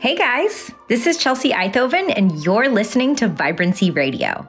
Hey 0.00 0.16
guys, 0.16 0.72
this 0.88 1.06
is 1.06 1.18
Chelsea 1.18 1.50
Eithoven, 1.50 2.10
and 2.16 2.42
you're 2.42 2.70
listening 2.70 3.14
to 3.16 3.28
Vibrancy 3.28 3.90
Radio. 3.90 4.48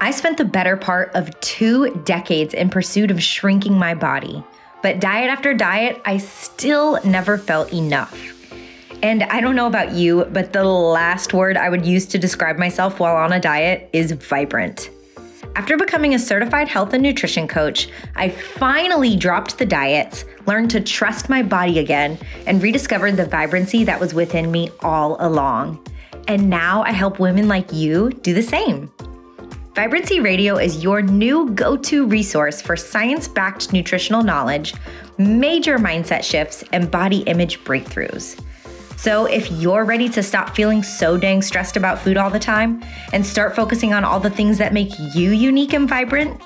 I 0.00 0.10
spent 0.10 0.38
the 0.38 0.46
better 0.46 0.74
part 0.74 1.14
of 1.14 1.38
two 1.40 1.94
decades 2.06 2.54
in 2.54 2.70
pursuit 2.70 3.10
of 3.10 3.22
shrinking 3.22 3.78
my 3.78 3.94
body, 3.94 4.42
but 4.82 5.00
diet 5.00 5.28
after 5.28 5.52
diet, 5.52 6.00
I 6.06 6.16
still 6.16 6.98
never 7.04 7.36
felt 7.36 7.74
enough. 7.74 8.18
And 9.02 9.24
I 9.24 9.42
don't 9.42 9.54
know 9.54 9.66
about 9.66 9.92
you, 9.92 10.24
but 10.32 10.54
the 10.54 10.64
last 10.64 11.34
word 11.34 11.58
I 11.58 11.68
would 11.68 11.84
use 11.84 12.06
to 12.06 12.18
describe 12.18 12.56
myself 12.56 12.98
while 12.98 13.16
on 13.16 13.34
a 13.34 13.40
diet 13.40 13.90
is 13.92 14.12
vibrant. 14.12 14.88
After 15.56 15.76
becoming 15.76 16.14
a 16.14 16.18
certified 16.18 16.66
health 16.66 16.94
and 16.94 17.02
nutrition 17.02 17.46
coach, 17.46 17.88
I 18.16 18.28
finally 18.28 19.14
dropped 19.14 19.56
the 19.56 19.64
diets, 19.64 20.24
learned 20.46 20.70
to 20.72 20.80
trust 20.80 21.28
my 21.28 21.44
body 21.44 21.78
again, 21.78 22.18
and 22.46 22.60
rediscovered 22.60 23.16
the 23.16 23.26
vibrancy 23.26 23.84
that 23.84 24.00
was 24.00 24.14
within 24.14 24.50
me 24.50 24.70
all 24.80 25.16
along. 25.20 25.86
And 26.26 26.50
now 26.50 26.82
I 26.82 26.90
help 26.90 27.20
women 27.20 27.46
like 27.46 27.72
you 27.72 28.10
do 28.10 28.34
the 28.34 28.42
same. 28.42 28.90
Vibrancy 29.76 30.18
Radio 30.18 30.56
is 30.56 30.82
your 30.82 31.02
new 31.02 31.50
go 31.50 31.76
to 31.76 32.06
resource 32.06 32.60
for 32.60 32.76
science 32.76 33.28
backed 33.28 33.72
nutritional 33.72 34.24
knowledge, 34.24 34.74
major 35.18 35.78
mindset 35.78 36.24
shifts, 36.24 36.64
and 36.72 36.90
body 36.90 37.18
image 37.22 37.62
breakthroughs. 37.62 38.40
So, 38.96 39.26
if 39.26 39.50
you're 39.52 39.84
ready 39.84 40.08
to 40.10 40.22
stop 40.22 40.54
feeling 40.54 40.82
so 40.82 41.16
dang 41.16 41.42
stressed 41.42 41.76
about 41.76 41.98
food 41.98 42.16
all 42.16 42.30
the 42.30 42.38
time 42.38 42.82
and 43.12 43.24
start 43.24 43.54
focusing 43.54 43.92
on 43.92 44.04
all 44.04 44.20
the 44.20 44.30
things 44.30 44.58
that 44.58 44.72
make 44.72 44.90
you 45.14 45.30
unique 45.30 45.74
and 45.74 45.88
vibrant, 45.88 46.40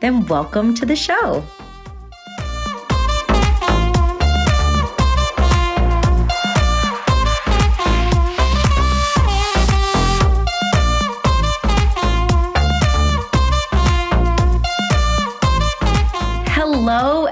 then 0.00 0.24
welcome 0.26 0.74
to 0.74 0.86
the 0.86 0.96
show. 0.96 1.44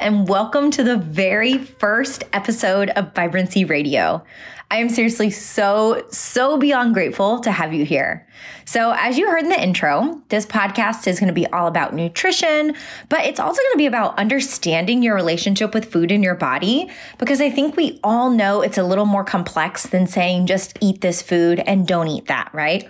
And 0.06 0.28
welcome 0.28 0.70
to 0.70 0.84
the 0.84 0.96
very 0.96 1.58
first 1.58 2.22
episode 2.32 2.90
of 2.90 3.12
Vibrancy 3.12 3.64
Radio. 3.64 4.22
I 4.70 4.76
am 4.76 4.88
seriously 4.88 5.30
so, 5.30 6.06
so 6.10 6.56
beyond 6.58 6.94
grateful 6.94 7.40
to 7.40 7.50
have 7.50 7.74
you 7.74 7.84
here. 7.84 8.24
So, 8.66 8.94
as 8.96 9.18
you 9.18 9.28
heard 9.28 9.42
in 9.42 9.48
the 9.48 9.60
intro, 9.60 10.22
this 10.28 10.46
podcast 10.46 11.08
is 11.08 11.18
going 11.18 11.26
to 11.26 11.34
be 11.34 11.48
all 11.48 11.66
about 11.66 11.92
nutrition, 11.92 12.76
but 13.08 13.24
it's 13.24 13.40
also 13.40 13.60
going 13.60 13.72
to 13.72 13.78
be 13.78 13.86
about 13.86 14.16
understanding 14.16 15.02
your 15.02 15.16
relationship 15.16 15.74
with 15.74 15.90
food 15.90 16.12
in 16.12 16.22
your 16.22 16.36
body 16.36 16.88
because 17.18 17.40
I 17.40 17.50
think 17.50 17.76
we 17.76 17.98
all 18.04 18.30
know 18.30 18.62
it's 18.62 18.78
a 18.78 18.84
little 18.84 19.06
more 19.06 19.24
complex 19.24 19.88
than 19.88 20.06
saying 20.06 20.46
just 20.46 20.78
eat 20.80 21.00
this 21.00 21.20
food 21.20 21.58
and 21.66 21.84
don't 21.84 22.06
eat 22.06 22.28
that, 22.28 22.48
right? 22.52 22.88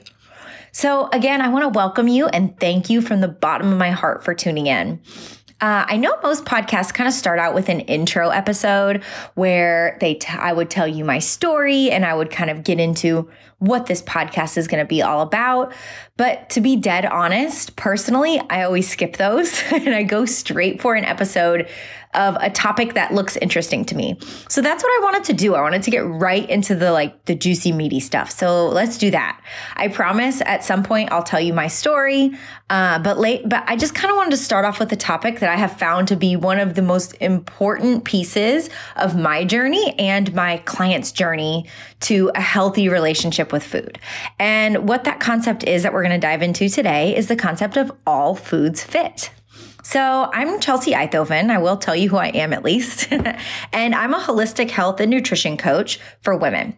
So, 0.71 1.09
again, 1.15 1.41
I 1.41 1.49
want 1.49 1.63
to 1.63 1.71
welcome 1.75 2.09
you 2.09 2.27
and 2.27 2.61
thank 2.61 2.91
you 2.91 3.01
from 3.01 3.23
the 3.23 3.29
bottom 3.29 3.73
of 3.73 3.79
my 3.79 3.93
heart 3.93 4.23
for 4.23 4.35
tuning 4.35 4.67
in. 4.67 5.01
Uh, 5.59 5.87
I 5.89 5.97
know 5.97 6.15
most 6.23 6.45
podcasts 6.45 6.93
kind 6.93 7.09
of 7.09 7.15
start 7.15 7.39
out 7.39 7.55
with 7.55 7.71
an 7.71 7.81
intro 7.81 8.29
episode 8.29 9.03
where 9.35 9.97
they 10.01 10.15
t- 10.15 10.29
I 10.29 10.53
would 10.53 10.69
tell 10.69 10.87
you 10.87 11.03
my 11.03 11.19
story 11.19 11.91
and 11.91 12.05
I 12.05 12.15
would 12.15 12.31
kind 12.31 12.51
of 12.51 12.63
get 12.63 12.79
into 12.79 13.31
what 13.59 13.87
this 13.87 14.03
podcast 14.03 14.59
is 14.59 14.69
going 14.69 14.85
to 14.85 14.89
be 14.89 15.01
all 15.01 15.23
about. 15.23 15.73
But 16.19 16.51
to 16.51 16.61
be 16.61 16.77
dead 16.77 17.07
honest, 17.07 17.75
personally, 17.77 18.39
I 18.51 18.65
always 18.65 18.87
skip 18.87 19.17
those 19.17 19.63
and 19.73 19.95
I 19.95 20.03
go 20.03 20.27
straight 20.27 20.83
for 20.83 20.95
an 20.95 21.07
episode 21.07 21.71
of 22.17 22.37
a 22.41 22.51
topic 22.51 22.95
that 22.95 23.15
looks 23.15 23.37
interesting 23.37 23.85
to 23.87 23.95
me. 23.95 24.19
So 24.49 24.61
that's 24.61 24.83
what 24.83 24.91
I 24.91 25.05
wanted 25.05 25.25
to 25.25 25.33
do. 25.33 25.55
I 25.55 25.61
wanted 25.61 25.83
to 25.83 25.91
get 25.91 26.05
right 26.05 26.49
into 26.49 26.75
the 26.75 26.93
like 26.93 27.25
the 27.27 27.35
juicy 27.35 27.73
meaty 27.73 28.01
stuff. 28.01 28.31
So 28.31 28.69
let's 28.69 28.99
do 28.99 29.11
that. 29.11 29.41
I 29.77 29.89
promise 29.89 30.41
at 30.43 30.65
some 30.65 30.83
point 30.83 31.13
I'll 31.13 31.23
tell 31.23 31.41
you 31.41 31.53
my 31.53 31.69
story. 31.69 32.33
Uh, 32.69 32.99
but 32.99 33.19
late, 33.19 33.49
but 33.49 33.63
I 33.69 33.77
just 33.77 33.95
kind 33.95 34.11
of 34.11 34.17
wanted 34.17 34.31
to 34.31 34.39
start 34.39 34.65
off 34.65 34.81
with 34.81 34.93
a 34.93 34.97
topic 34.97 35.39
that 35.41 35.51
I 35.51 35.57
have 35.57 35.79
found 35.79 36.09
to 36.09 36.17
be 36.17 36.35
one 36.35 36.59
of 36.59 36.75
the 36.75 36.83
most 36.83 37.15
important 37.21 38.05
pieces 38.05 38.71
of 38.97 39.17
my 39.17 39.45
journey 39.45 39.95
and 39.99 40.35
my 40.35 40.57
client's 40.59 41.13
journey 41.13 41.67
to 42.01 42.31
a 42.35 42.41
healthy 42.41 42.89
relationship 42.89 43.53
with 43.53 43.63
food. 43.63 43.99
And 44.39 44.89
what 44.89 45.05
that 45.05 45.21
concept 45.21 45.65
is 45.65 45.85
that 45.85 45.93
we're 45.93 46.03
going 46.03 46.21
to 46.21 46.27
dive 46.27 46.43
into 46.43 46.69
today 46.69 47.17
is 47.17 47.29
the 47.29 47.37
concept 47.37 47.77
of 47.77 47.93
all 48.07 48.35
foods 48.35 48.83
fit. 48.83 49.31
So, 49.89 50.29
I'm 50.33 50.59
Chelsea 50.59 50.95
Eithoven. 50.95 51.49
I 51.49 51.59
will 51.59 51.77
tell 51.77 51.95
you 51.95 52.09
who 52.09 52.17
I 52.17 52.31
am 52.31 52.53
at 52.53 52.65
least. 52.65 53.07
and 53.73 53.95
I'm 53.95 54.15
a 54.15 54.19
holistic 54.19 54.69
health 54.69 54.99
and 54.99 55.09
nutrition 55.09 55.57
coach 55.57 56.01
for 56.23 56.37
women. 56.37 56.77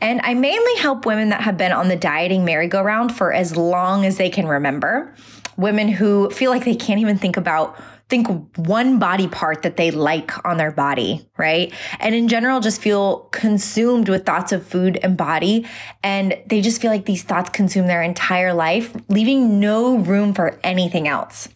And 0.00 0.22
I 0.22 0.32
mainly 0.32 0.74
help 0.76 1.04
women 1.04 1.28
that 1.28 1.42
have 1.42 1.58
been 1.58 1.72
on 1.72 1.88
the 1.88 1.96
dieting 1.96 2.46
merry-go-round 2.46 3.14
for 3.14 3.30
as 3.30 3.58
long 3.58 4.06
as 4.06 4.16
they 4.16 4.30
can 4.30 4.48
remember. 4.48 5.14
Women 5.58 5.88
who 5.88 6.30
feel 6.30 6.50
like 6.50 6.64
they 6.64 6.74
can't 6.74 6.98
even 6.98 7.18
think 7.18 7.36
about 7.36 7.78
think 8.08 8.26
one 8.56 8.98
body 8.98 9.28
part 9.28 9.62
that 9.62 9.76
they 9.76 9.90
like 9.90 10.32
on 10.46 10.56
their 10.56 10.70
body, 10.70 11.28
right? 11.36 11.74
And 12.00 12.14
in 12.14 12.26
general, 12.26 12.60
just 12.60 12.80
feel 12.80 13.28
consumed 13.32 14.08
with 14.08 14.24
thoughts 14.24 14.52
of 14.52 14.66
food 14.66 14.98
and 15.02 15.14
body. 15.14 15.66
And 16.02 16.38
they 16.46 16.62
just 16.62 16.80
feel 16.80 16.90
like 16.90 17.04
these 17.04 17.22
thoughts 17.22 17.50
consume 17.50 17.86
their 17.86 18.02
entire 18.02 18.54
life, 18.54 18.96
leaving 19.10 19.60
no 19.60 19.98
room 19.98 20.32
for 20.32 20.58
anything 20.64 21.06
else. 21.06 21.48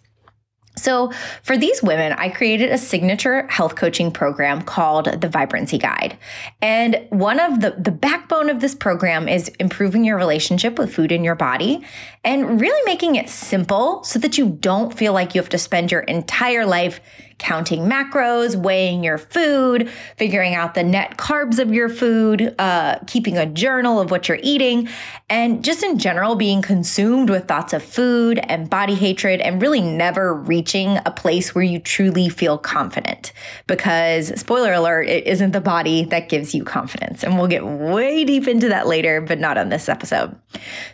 So, 0.76 1.12
for 1.42 1.58
these 1.58 1.82
women, 1.82 2.12
I 2.12 2.28
created 2.28 2.70
a 2.70 2.78
signature 2.78 3.46
health 3.48 3.74
coaching 3.74 4.10
program 4.10 4.62
called 4.62 5.06
the 5.20 5.28
Vibrancy 5.28 5.78
Guide. 5.78 6.16
And 6.62 7.06
one 7.10 7.40
of 7.40 7.60
the, 7.60 7.72
the 7.72 7.90
backbone 7.90 8.48
of 8.48 8.60
this 8.60 8.74
program 8.74 9.28
is 9.28 9.48
improving 9.58 10.04
your 10.04 10.16
relationship 10.16 10.78
with 10.78 10.94
food 10.94 11.12
in 11.12 11.24
your 11.24 11.34
body 11.34 11.84
and 12.24 12.60
really 12.60 12.82
making 12.86 13.16
it 13.16 13.28
simple 13.28 14.04
so 14.04 14.18
that 14.20 14.38
you 14.38 14.48
don't 14.48 14.96
feel 14.96 15.12
like 15.12 15.34
you 15.34 15.40
have 15.40 15.50
to 15.50 15.58
spend 15.58 15.90
your 15.90 16.02
entire 16.02 16.64
life 16.64 17.00
counting 17.40 17.88
macros, 17.88 18.54
weighing 18.54 19.02
your 19.02 19.18
food, 19.18 19.90
figuring 20.16 20.54
out 20.54 20.74
the 20.74 20.82
net 20.82 21.16
carbs 21.16 21.58
of 21.58 21.72
your 21.72 21.88
food, 21.88 22.54
uh, 22.58 22.98
keeping 23.06 23.36
a 23.36 23.46
journal 23.46 23.98
of 23.98 24.10
what 24.10 24.28
you're 24.28 24.38
eating, 24.42 24.88
and 25.28 25.64
just 25.64 25.82
in 25.82 25.98
general 25.98 26.36
being 26.36 26.62
consumed 26.62 27.30
with 27.30 27.48
thoughts 27.48 27.72
of 27.72 27.82
food 27.82 28.38
and 28.44 28.70
body 28.70 28.94
hatred 28.94 29.40
and 29.40 29.60
really 29.60 29.80
never 29.80 30.34
reaching 30.34 30.98
a 31.06 31.10
place 31.10 31.54
where 31.54 31.64
you 31.64 31.78
truly 31.78 32.28
feel 32.28 32.58
confident. 32.58 33.32
Because, 33.66 34.38
spoiler 34.38 34.72
alert, 34.72 35.08
it 35.08 35.26
isn't 35.26 35.52
the 35.52 35.60
body 35.60 36.04
that 36.04 36.28
gives 36.28 36.54
you 36.54 36.62
confidence. 36.62 37.24
And 37.24 37.36
we'll 37.36 37.48
get 37.48 37.64
way 37.64 38.24
deep 38.24 38.46
into 38.46 38.68
that 38.68 38.86
later, 38.86 39.20
but 39.20 39.40
not 39.40 39.56
on 39.56 39.70
this 39.70 39.88
episode. 39.88 40.36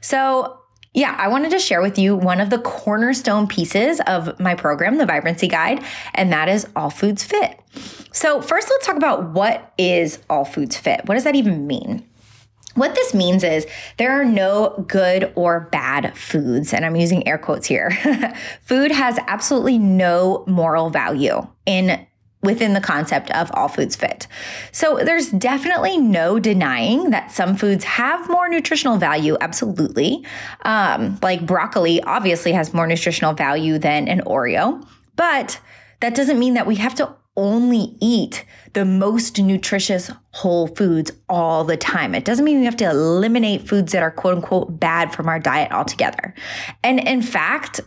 So, 0.00 0.60
yeah, 0.96 1.14
I 1.18 1.28
wanted 1.28 1.50
to 1.50 1.58
share 1.58 1.82
with 1.82 1.98
you 1.98 2.16
one 2.16 2.40
of 2.40 2.48
the 2.48 2.58
cornerstone 2.58 3.46
pieces 3.46 4.00
of 4.06 4.40
my 4.40 4.54
program, 4.54 4.96
the 4.96 5.04
Vibrancy 5.04 5.46
Guide, 5.46 5.84
and 6.14 6.32
that 6.32 6.48
is 6.48 6.66
All 6.74 6.88
Foods 6.88 7.22
Fit. 7.22 7.60
So, 8.12 8.40
first, 8.40 8.70
let's 8.70 8.86
talk 8.86 8.96
about 8.96 9.28
what 9.34 9.74
is 9.76 10.20
All 10.30 10.46
Foods 10.46 10.78
Fit. 10.78 11.02
What 11.04 11.16
does 11.16 11.24
that 11.24 11.34
even 11.34 11.66
mean? 11.66 12.02
What 12.76 12.94
this 12.94 13.12
means 13.12 13.44
is 13.44 13.66
there 13.98 14.18
are 14.18 14.24
no 14.24 14.86
good 14.88 15.32
or 15.36 15.68
bad 15.70 16.16
foods, 16.16 16.72
and 16.72 16.82
I'm 16.82 16.96
using 16.96 17.28
air 17.28 17.36
quotes 17.36 17.66
here. 17.66 17.90
Food 18.62 18.90
has 18.90 19.18
absolutely 19.26 19.76
no 19.76 20.44
moral 20.46 20.88
value 20.88 21.46
in 21.66 22.06
within 22.42 22.74
the 22.74 22.80
concept 22.80 23.30
of 23.32 23.50
all 23.54 23.68
foods 23.68 23.96
fit. 23.96 24.26
So 24.70 25.00
there's 25.02 25.30
definitely 25.30 25.96
no 25.98 26.38
denying 26.38 27.10
that 27.10 27.32
some 27.32 27.56
foods 27.56 27.84
have 27.84 28.28
more 28.28 28.48
nutritional 28.48 28.98
value, 28.98 29.36
absolutely. 29.40 30.24
Um, 30.62 31.18
like 31.22 31.44
broccoli 31.44 32.02
obviously 32.02 32.52
has 32.52 32.72
more 32.72 32.86
nutritional 32.86 33.34
value 33.34 33.78
than 33.78 34.06
an 34.08 34.20
Oreo, 34.20 34.86
but 35.16 35.60
that 36.00 36.14
doesn't 36.14 36.38
mean 36.38 36.54
that 36.54 36.66
we 36.66 36.76
have 36.76 36.94
to 36.96 37.14
only 37.36 37.96
eat 38.00 38.44
the 38.72 38.84
most 38.84 39.38
nutritious 39.38 40.10
whole 40.32 40.68
foods 40.68 41.10
all 41.28 41.64
the 41.64 41.76
time. 41.76 42.14
It 42.14 42.24
doesn't 42.24 42.44
mean 42.44 42.60
we 42.60 42.64
have 42.64 42.76
to 42.76 42.88
eliminate 42.88 43.68
foods 43.68 43.92
that 43.92 44.02
are 44.02 44.10
quote 44.10 44.36
unquote 44.36 44.80
bad 44.80 45.14
from 45.14 45.28
our 45.28 45.38
diet 45.38 45.72
altogether. 45.72 46.34
And 46.82 47.00
in 47.00 47.22
fact, 47.22 47.80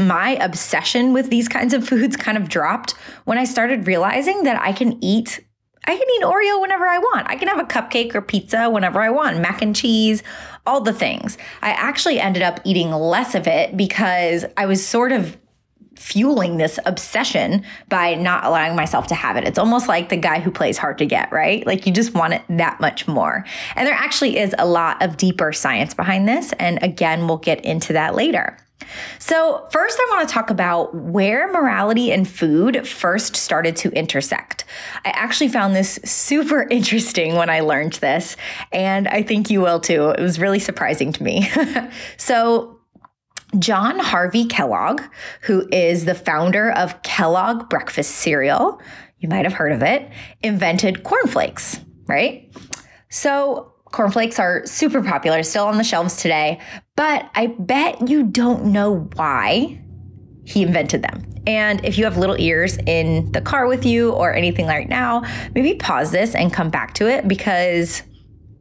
my 0.00 0.30
obsession 0.36 1.12
with 1.12 1.30
these 1.30 1.48
kinds 1.48 1.74
of 1.74 1.86
foods 1.86 2.16
kind 2.16 2.36
of 2.36 2.48
dropped 2.48 2.92
when 3.24 3.38
I 3.38 3.44
started 3.44 3.86
realizing 3.86 4.44
that 4.44 4.60
I 4.60 4.72
can 4.72 5.02
eat 5.02 5.40
I 5.82 5.96
can 5.96 6.10
eat 6.10 6.22
Oreo 6.22 6.60
whenever 6.60 6.86
I 6.86 6.98
want. 6.98 7.30
I 7.30 7.36
can 7.36 7.48
have 7.48 7.58
a 7.58 7.64
cupcake 7.64 8.14
or 8.14 8.20
pizza 8.20 8.68
whenever 8.68 9.00
I 9.00 9.08
want, 9.08 9.40
mac 9.40 9.62
and 9.62 9.74
cheese, 9.74 10.22
all 10.66 10.82
the 10.82 10.92
things. 10.92 11.38
I 11.62 11.70
actually 11.70 12.20
ended 12.20 12.42
up 12.42 12.60
eating 12.64 12.90
less 12.90 13.34
of 13.34 13.46
it 13.46 13.76
because 13.78 14.44
I 14.58 14.66
was 14.66 14.86
sort 14.86 15.10
of 15.10 15.38
fueling 15.96 16.56
this 16.56 16.78
obsession 16.86 17.64
by 17.88 18.14
not 18.14 18.44
allowing 18.44 18.74
myself 18.74 19.06
to 19.08 19.14
have 19.14 19.36
it. 19.36 19.44
It's 19.44 19.58
almost 19.58 19.86
like 19.86 20.08
the 20.08 20.16
guy 20.16 20.40
who 20.40 20.50
plays 20.50 20.78
hard 20.78 20.98
to 20.98 21.06
get, 21.06 21.30
right? 21.30 21.66
Like 21.66 21.86
you 21.86 21.92
just 21.92 22.14
want 22.14 22.32
it 22.32 22.42
that 22.48 22.80
much 22.80 23.06
more. 23.06 23.44
And 23.76 23.86
there 23.86 23.94
actually 23.94 24.38
is 24.38 24.54
a 24.58 24.66
lot 24.66 25.02
of 25.02 25.16
deeper 25.16 25.52
science 25.52 25.92
behind 25.92 26.26
this. 26.26 26.52
And 26.54 26.82
again, 26.82 27.26
we'll 27.26 27.36
get 27.36 27.64
into 27.64 27.92
that 27.92 28.14
later. 28.14 28.56
So, 29.18 29.66
first, 29.70 29.98
I 30.00 30.06
want 30.10 30.28
to 30.28 30.32
talk 30.32 30.50
about 30.50 30.94
where 30.94 31.50
morality 31.50 32.12
and 32.12 32.28
food 32.28 32.86
first 32.86 33.36
started 33.36 33.76
to 33.76 33.90
intersect. 33.90 34.64
I 35.04 35.10
actually 35.10 35.48
found 35.48 35.74
this 35.74 35.98
super 36.04 36.62
interesting 36.70 37.36
when 37.36 37.50
I 37.50 37.60
learned 37.60 37.94
this, 37.94 38.36
and 38.72 39.08
I 39.08 39.22
think 39.22 39.50
you 39.50 39.60
will 39.60 39.80
too. 39.80 40.10
It 40.10 40.20
was 40.20 40.38
really 40.38 40.58
surprising 40.58 41.12
to 41.12 41.22
me. 41.22 41.50
so, 42.16 42.80
John 43.58 43.98
Harvey 43.98 44.44
Kellogg, 44.44 45.02
who 45.42 45.68
is 45.72 46.04
the 46.04 46.14
founder 46.14 46.70
of 46.70 47.02
Kellogg 47.02 47.68
Breakfast 47.68 48.12
Cereal, 48.12 48.80
you 49.18 49.28
might 49.28 49.44
have 49.44 49.52
heard 49.52 49.72
of 49.72 49.82
it, 49.82 50.08
invented 50.42 51.02
cornflakes, 51.02 51.80
right? 52.06 52.50
So, 53.08 53.72
cornflakes 53.90 54.38
are 54.38 54.64
super 54.66 55.02
popular, 55.02 55.42
still 55.42 55.66
on 55.66 55.78
the 55.78 55.84
shelves 55.84 56.16
today, 56.16 56.60
but 56.96 57.30
I 57.34 57.48
bet 57.58 58.08
you 58.08 58.24
don't 58.24 58.66
know 58.66 59.08
why 59.14 59.80
he 60.44 60.62
invented 60.62 61.02
them. 61.02 61.24
And 61.46 61.84
if 61.84 61.96
you 61.96 62.04
have 62.04 62.16
little 62.16 62.38
ears 62.38 62.76
in 62.86 63.32
the 63.32 63.40
car 63.40 63.66
with 63.66 63.86
you 63.86 64.10
or 64.12 64.34
anything 64.34 64.66
right 64.66 64.88
now, 64.88 65.22
maybe 65.54 65.74
pause 65.74 66.10
this 66.10 66.34
and 66.34 66.52
come 66.52 66.70
back 66.70 66.94
to 66.94 67.08
it 67.08 67.26
because 67.26 68.02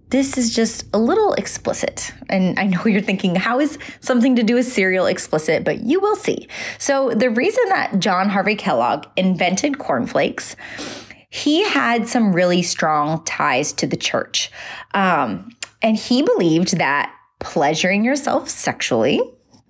this 0.09 0.37
is 0.37 0.55
just 0.55 0.85
a 0.93 0.97
little 0.97 1.33
explicit. 1.33 2.11
And 2.29 2.57
I 2.59 2.65
know 2.65 2.83
you're 2.85 3.01
thinking, 3.01 3.35
how 3.35 3.59
is 3.59 3.77
something 3.99 4.35
to 4.35 4.43
do 4.43 4.55
with 4.55 4.67
cereal 4.67 5.05
explicit? 5.05 5.63
But 5.63 5.81
you 5.81 5.99
will 5.99 6.15
see. 6.15 6.47
So, 6.77 7.11
the 7.11 7.29
reason 7.29 7.63
that 7.69 7.99
John 7.99 8.29
Harvey 8.29 8.55
Kellogg 8.55 9.05
invented 9.15 9.77
cornflakes, 9.77 10.55
he 11.29 11.63
had 11.63 12.07
some 12.07 12.33
really 12.33 12.61
strong 12.61 13.23
ties 13.23 13.71
to 13.73 13.87
the 13.87 13.97
church. 13.97 14.51
Um, 14.93 15.51
and 15.81 15.95
he 15.95 16.21
believed 16.21 16.77
that 16.77 17.13
pleasuring 17.39 18.03
yourself 18.03 18.49
sexually, 18.49 19.21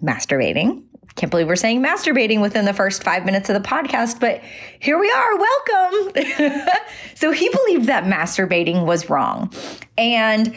masturbating, 0.04 0.84
can't 1.20 1.30
believe 1.30 1.48
we're 1.48 1.58
saying 1.58 1.84
masturbating 1.84 2.40
within 2.42 2.64
the 2.64 2.74
first 2.74 3.04
five 3.04 3.26
minutes 3.26 3.50
of 3.50 3.62
the 3.62 3.68
podcast, 3.68 4.22
but 4.22 4.42
here 4.80 4.98
we 4.98 5.12
are. 5.12 5.38
Welcome. 5.38 6.68
so 7.16 7.32
he 7.32 7.50
believed 7.50 7.88
that 7.88 8.06
masturbating 8.06 8.86
was 8.86 9.10
wrong. 9.10 9.52
And 9.98 10.56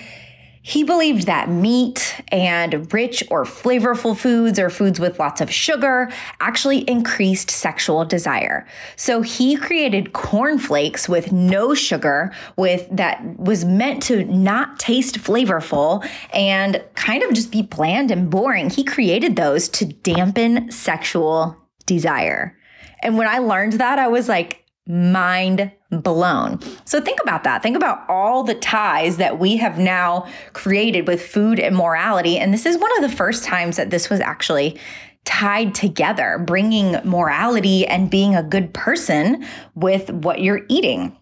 he 0.65 0.85
believed 0.85 1.27
that 1.27 1.51
meat 1.51 2.23
and 2.29 2.93
rich 2.93 3.25
or 3.31 3.45
flavorful 3.45 4.17
foods 4.17 4.61
or 4.61 4.71
foods 4.71 5.01
with 5.01 5.19
lots 5.19 5.41
of 5.41 5.51
sugar 5.51 6.11
actually 6.41 6.79
increased 6.89 7.51
sexual 7.51 8.05
desire. 8.05 8.65
So 8.95 9.23
he 9.23 9.57
created 9.57 10.13
cornflakes 10.13 11.09
with 11.09 11.33
no 11.33 11.75
sugar 11.75 12.33
with 12.57 12.89
that 12.93 13.21
was 13.39 13.65
meant 13.65 14.05
to 14.05 14.25
not 14.25 14.79
taste 14.79 15.19
flavorful 15.19 16.09
and 16.33 16.83
kind 16.95 17.25
of 17.25 17.35
just 17.35 17.51
be 17.51 17.63
bland 17.63 18.13
and 18.13 18.31
boring. 18.31 18.71
He 18.71 18.85
created 18.85 19.35
those 19.35 19.69
to 19.71 19.85
dampen 19.85 20.71
sexual 20.71 21.57
desire. 21.87 22.57
And 23.03 23.19
when 23.19 23.27
I 23.27 23.39
learned 23.39 23.75
that, 23.75 23.99
I 23.99 24.07
was 24.07 24.29
like, 24.29 24.62
mind 24.87 25.71
blown. 25.91 26.59
So 26.85 27.01
think 27.01 27.21
about 27.23 27.45
that. 27.45 27.63
Think 27.63 27.77
about 27.77 28.09
all 28.09 28.43
the 28.43 28.55
ties 28.55 29.19
that 29.19 29.39
we 29.39 29.57
have 29.59 29.79
now 29.79 30.27
created 30.53 31.07
with 31.07 31.25
food 31.25 31.61
and 31.61 31.77
morality. 31.77 32.39
And 32.39 32.53
this 32.53 32.67
is 32.67 32.79
one 32.79 32.91
of 32.97 33.09
the 33.09 33.17
first 33.17 33.45
times 33.45 33.77
that 33.77 33.91
this 33.91 34.11
was 34.11 34.21
actually 34.21 34.79
tied 35.25 35.75
together, 35.75 36.43
bringing 36.45 36.93
morality 37.05 37.87
and 37.87 38.11
being 38.11 38.35
a 38.35 38.43
good 38.43 38.75
person 38.75 39.45
with 39.75 40.11
what 40.11 40.41
you're 40.41 40.67
eating. 40.69 41.17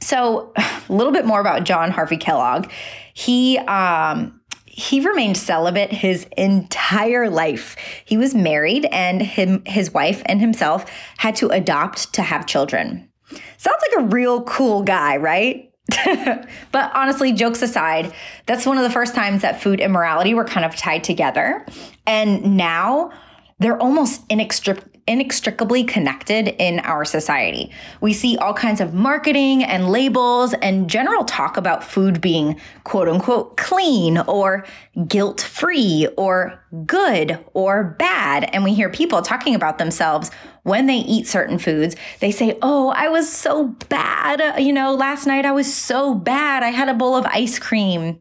So, 0.00 0.52
a 0.56 0.92
little 0.92 1.12
bit 1.12 1.26
more 1.26 1.40
about 1.40 1.64
John 1.64 1.90
Harvey 1.90 2.16
Kellogg. 2.16 2.70
He 3.12 3.58
um, 3.58 4.35
he 4.76 5.00
remained 5.00 5.38
celibate 5.38 5.90
his 5.90 6.26
entire 6.36 7.30
life. 7.30 7.76
He 8.04 8.18
was 8.18 8.34
married, 8.34 8.84
and 8.92 9.22
him, 9.22 9.64
his 9.64 9.94
wife 9.94 10.22
and 10.26 10.38
himself 10.38 10.84
had 11.16 11.34
to 11.36 11.48
adopt 11.48 12.12
to 12.12 12.22
have 12.22 12.46
children. 12.46 13.08
Sounds 13.56 13.82
like 13.90 14.04
a 14.04 14.08
real 14.08 14.42
cool 14.42 14.82
guy, 14.82 15.16
right? 15.16 15.72
but 16.72 16.92
honestly, 16.94 17.32
jokes 17.32 17.62
aside, 17.62 18.12
that's 18.44 18.66
one 18.66 18.76
of 18.76 18.82
the 18.82 18.90
first 18.90 19.14
times 19.14 19.40
that 19.40 19.62
food 19.62 19.80
and 19.80 19.94
morality 19.94 20.34
were 20.34 20.44
kind 20.44 20.66
of 20.66 20.76
tied 20.76 21.02
together. 21.02 21.64
And 22.06 22.58
now 22.58 23.12
they're 23.58 23.80
almost 23.80 24.28
inextric- 24.28 24.84
inextricably 25.06 25.84
connected 25.84 26.48
in 26.48 26.80
our 26.80 27.04
society. 27.04 27.70
We 28.00 28.12
see 28.12 28.36
all 28.36 28.54
kinds 28.54 28.80
of 28.80 28.92
marketing 28.92 29.62
and 29.62 29.90
labels 29.90 30.54
and 30.54 30.90
general 30.90 31.24
talk 31.24 31.56
about 31.56 31.84
food 31.84 32.20
being 32.20 32.60
quote 32.84 33.08
unquote 33.08 33.56
clean 33.56 34.18
or 34.18 34.66
guilt 35.06 35.40
free 35.40 36.08
or 36.16 36.62
good 36.86 37.38
or 37.54 37.84
bad. 37.98 38.50
And 38.52 38.64
we 38.64 38.74
hear 38.74 38.90
people 38.90 39.22
talking 39.22 39.54
about 39.54 39.78
themselves 39.78 40.30
when 40.62 40.86
they 40.86 40.96
eat 40.96 41.26
certain 41.26 41.58
foods. 41.58 41.94
They 42.20 42.32
say, 42.32 42.58
Oh, 42.60 42.88
I 42.96 43.08
was 43.08 43.30
so 43.30 43.68
bad. 43.88 44.60
You 44.60 44.72
know, 44.72 44.94
last 44.94 45.26
night 45.26 45.44
I 45.44 45.52
was 45.52 45.72
so 45.72 46.14
bad. 46.14 46.62
I 46.62 46.70
had 46.70 46.88
a 46.88 46.94
bowl 46.94 47.14
of 47.14 47.24
ice 47.26 47.58
cream 47.58 48.18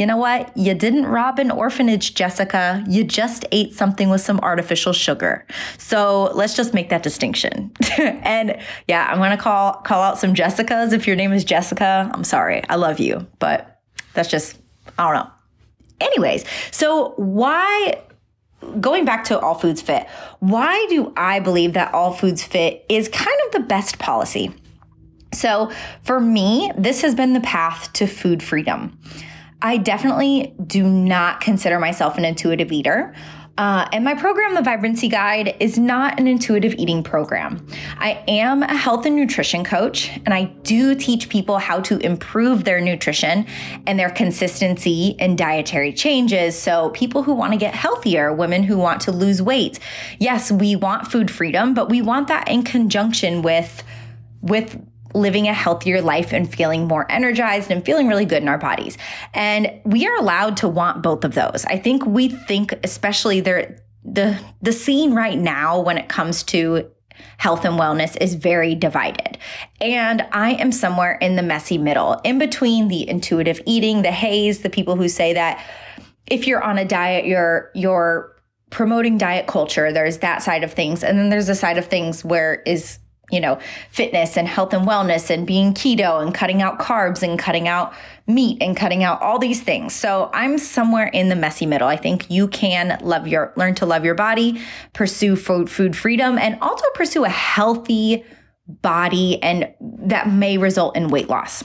you 0.00 0.06
know 0.06 0.16
what? 0.16 0.56
You 0.56 0.72
didn't 0.72 1.04
rob 1.04 1.38
an 1.38 1.50
orphanage, 1.50 2.14
Jessica. 2.14 2.82
You 2.88 3.04
just 3.04 3.44
ate 3.52 3.74
something 3.74 4.08
with 4.08 4.22
some 4.22 4.40
artificial 4.40 4.94
sugar. 4.94 5.44
So 5.76 6.30
let's 6.32 6.56
just 6.56 6.72
make 6.72 6.88
that 6.88 7.02
distinction. 7.02 7.70
and 7.98 8.58
yeah, 8.88 9.06
I'm 9.10 9.18
gonna 9.18 9.36
call 9.36 9.74
call 9.74 10.02
out 10.02 10.18
some 10.18 10.32
Jessicas. 10.32 10.94
If 10.94 11.06
your 11.06 11.16
name 11.16 11.34
is 11.34 11.44
Jessica, 11.44 12.10
I'm 12.14 12.24
sorry. 12.24 12.62
I 12.70 12.76
love 12.76 12.98
you, 12.98 13.26
but 13.40 13.82
that's 14.14 14.30
just 14.30 14.56
I 14.98 15.04
don't 15.04 15.22
know. 15.22 15.30
Anyways, 16.00 16.46
so 16.70 17.10
why 17.18 18.00
going 18.80 19.04
back 19.04 19.24
to 19.24 19.38
all 19.38 19.54
foods 19.54 19.82
fit, 19.82 20.08
why 20.38 20.86
do 20.88 21.12
I 21.14 21.40
believe 21.40 21.74
that 21.74 21.92
all 21.92 22.14
foods 22.14 22.42
fit 22.42 22.86
is 22.88 23.06
kind 23.10 23.36
of 23.44 23.52
the 23.52 23.60
best 23.60 23.98
policy? 23.98 24.50
So 25.34 25.70
for 26.04 26.20
me, 26.20 26.72
this 26.78 27.02
has 27.02 27.14
been 27.14 27.34
the 27.34 27.40
path 27.40 27.92
to 27.92 28.06
food 28.06 28.42
freedom. 28.42 28.98
I 29.62 29.76
definitely 29.76 30.54
do 30.66 30.84
not 30.84 31.40
consider 31.40 31.78
myself 31.78 32.16
an 32.18 32.24
intuitive 32.24 32.72
eater. 32.72 33.14
Uh, 33.58 33.86
and 33.92 34.02
my 34.02 34.14
program, 34.14 34.54
the 34.54 34.62
Vibrancy 34.62 35.06
Guide, 35.06 35.54
is 35.60 35.76
not 35.76 36.18
an 36.18 36.26
intuitive 36.26 36.72
eating 36.78 37.02
program. 37.02 37.66
I 37.98 38.24
am 38.26 38.62
a 38.62 38.74
health 38.74 39.04
and 39.04 39.14
nutrition 39.14 39.64
coach, 39.64 40.08
and 40.24 40.32
I 40.32 40.44
do 40.62 40.94
teach 40.94 41.28
people 41.28 41.58
how 41.58 41.80
to 41.80 41.98
improve 41.98 42.64
their 42.64 42.80
nutrition 42.80 43.44
and 43.86 43.98
their 43.98 44.08
consistency 44.08 45.14
in 45.18 45.36
dietary 45.36 45.92
changes. 45.92 46.56
So, 46.58 46.88
people 46.90 47.22
who 47.22 47.34
want 47.34 47.52
to 47.52 47.58
get 47.58 47.74
healthier, 47.74 48.32
women 48.32 48.62
who 48.62 48.78
want 48.78 49.02
to 49.02 49.12
lose 49.12 49.42
weight. 49.42 49.78
Yes, 50.18 50.50
we 50.50 50.74
want 50.74 51.08
food 51.08 51.30
freedom, 51.30 51.74
but 51.74 51.90
we 51.90 52.00
want 52.00 52.28
that 52.28 52.48
in 52.48 52.62
conjunction 52.62 53.42
with 53.42 53.82
with 54.40 54.80
living 55.14 55.48
a 55.48 55.54
healthier 55.54 56.00
life 56.00 56.32
and 56.32 56.52
feeling 56.52 56.86
more 56.86 57.10
energized 57.10 57.70
and 57.70 57.84
feeling 57.84 58.08
really 58.08 58.24
good 58.24 58.42
in 58.42 58.48
our 58.48 58.58
bodies. 58.58 58.96
And 59.34 59.80
we 59.84 60.06
are 60.06 60.16
allowed 60.16 60.56
to 60.58 60.68
want 60.68 61.02
both 61.02 61.24
of 61.24 61.34
those. 61.34 61.64
I 61.66 61.78
think 61.78 62.06
we 62.06 62.28
think, 62.28 62.74
especially 62.84 63.40
the 63.40 63.78
the 64.04 64.40
the 64.62 64.72
scene 64.72 65.14
right 65.14 65.38
now 65.38 65.80
when 65.80 65.98
it 65.98 66.08
comes 66.08 66.42
to 66.44 66.90
health 67.36 67.64
and 67.64 67.78
wellness 67.78 68.16
is 68.20 68.34
very 68.34 68.74
divided. 68.74 69.38
And 69.80 70.26
I 70.32 70.52
am 70.52 70.72
somewhere 70.72 71.18
in 71.20 71.36
the 71.36 71.42
messy 71.42 71.78
middle, 71.78 72.20
in 72.24 72.38
between 72.38 72.88
the 72.88 73.08
intuitive 73.08 73.60
eating, 73.66 74.02
the 74.02 74.10
HAES, 74.10 74.60
the 74.60 74.70
people 74.70 74.96
who 74.96 75.08
say 75.08 75.34
that 75.34 75.64
if 76.26 76.46
you're 76.46 76.62
on 76.62 76.78
a 76.78 76.84
diet, 76.84 77.26
you're 77.26 77.70
you're 77.74 78.36
promoting 78.70 79.18
diet 79.18 79.46
culture. 79.46 79.92
There's 79.92 80.18
that 80.18 80.42
side 80.42 80.64
of 80.64 80.72
things. 80.72 81.02
And 81.02 81.18
then 81.18 81.28
there's 81.28 81.48
a 81.48 81.54
side 81.54 81.76
of 81.76 81.86
things 81.86 82.24
where 82.24 82.62
is 82.66 82.98
you 83.30 83.40
know, 83.40 83.58
fitness 83.90 84.36
and 84.36 84.48
health 84.48 84.72
and 84.72 84.86
wellness 84.86 85.30
and 85.30 85.46
being 85.46 85.74
keto 85.74 86.22
and 86.22 86.34
cutting 86.34 86.62
out 86.62 86.78
carbs 86.78 87.22
and 87.22 87.38
cutting 87.38 87.68
out 87.68 87.92
meat 88.26 88.58
and 88.60 88.76
cutting 88.76 89.02
out 89.02 89.20
all 89.22 89.38
these 89.38 89.60
things. 89.60 89.94
So 89.94 90.30
I'm 90.32 90.58
somewhere 90.58 91.06
in 91.06 91.28
the 91.28 91.36
messy 91.36 91.66
middle. 91.66 91.88
I 91.88 91.96
think 91.96 92.30
you 92.30 92.48
can 92.48 92.98
love 93.02 93.26
your 93.26 93.52
learn 93.56 93.74
to 93.76 93.86
love 93.86 94.04
your 94.04 94.14
body, 94.14 94.60
pursue 94.92 95.36
food 95.36 95.70
food 95.70 95.96
freedom 95.96 96.38
and 96.38 96.58
also 96.60 96.84
pursue 96.94 97.24
a 97.24 97.28
healthy 97.28 98.24
body 98.66 99.42
and 99.42 99.72
that 99.80 100.30
may 100.30 100.58
result 100.58 100.96
in 100.96 101.08
weight 101.08 101.28
loss. 101.28 101.64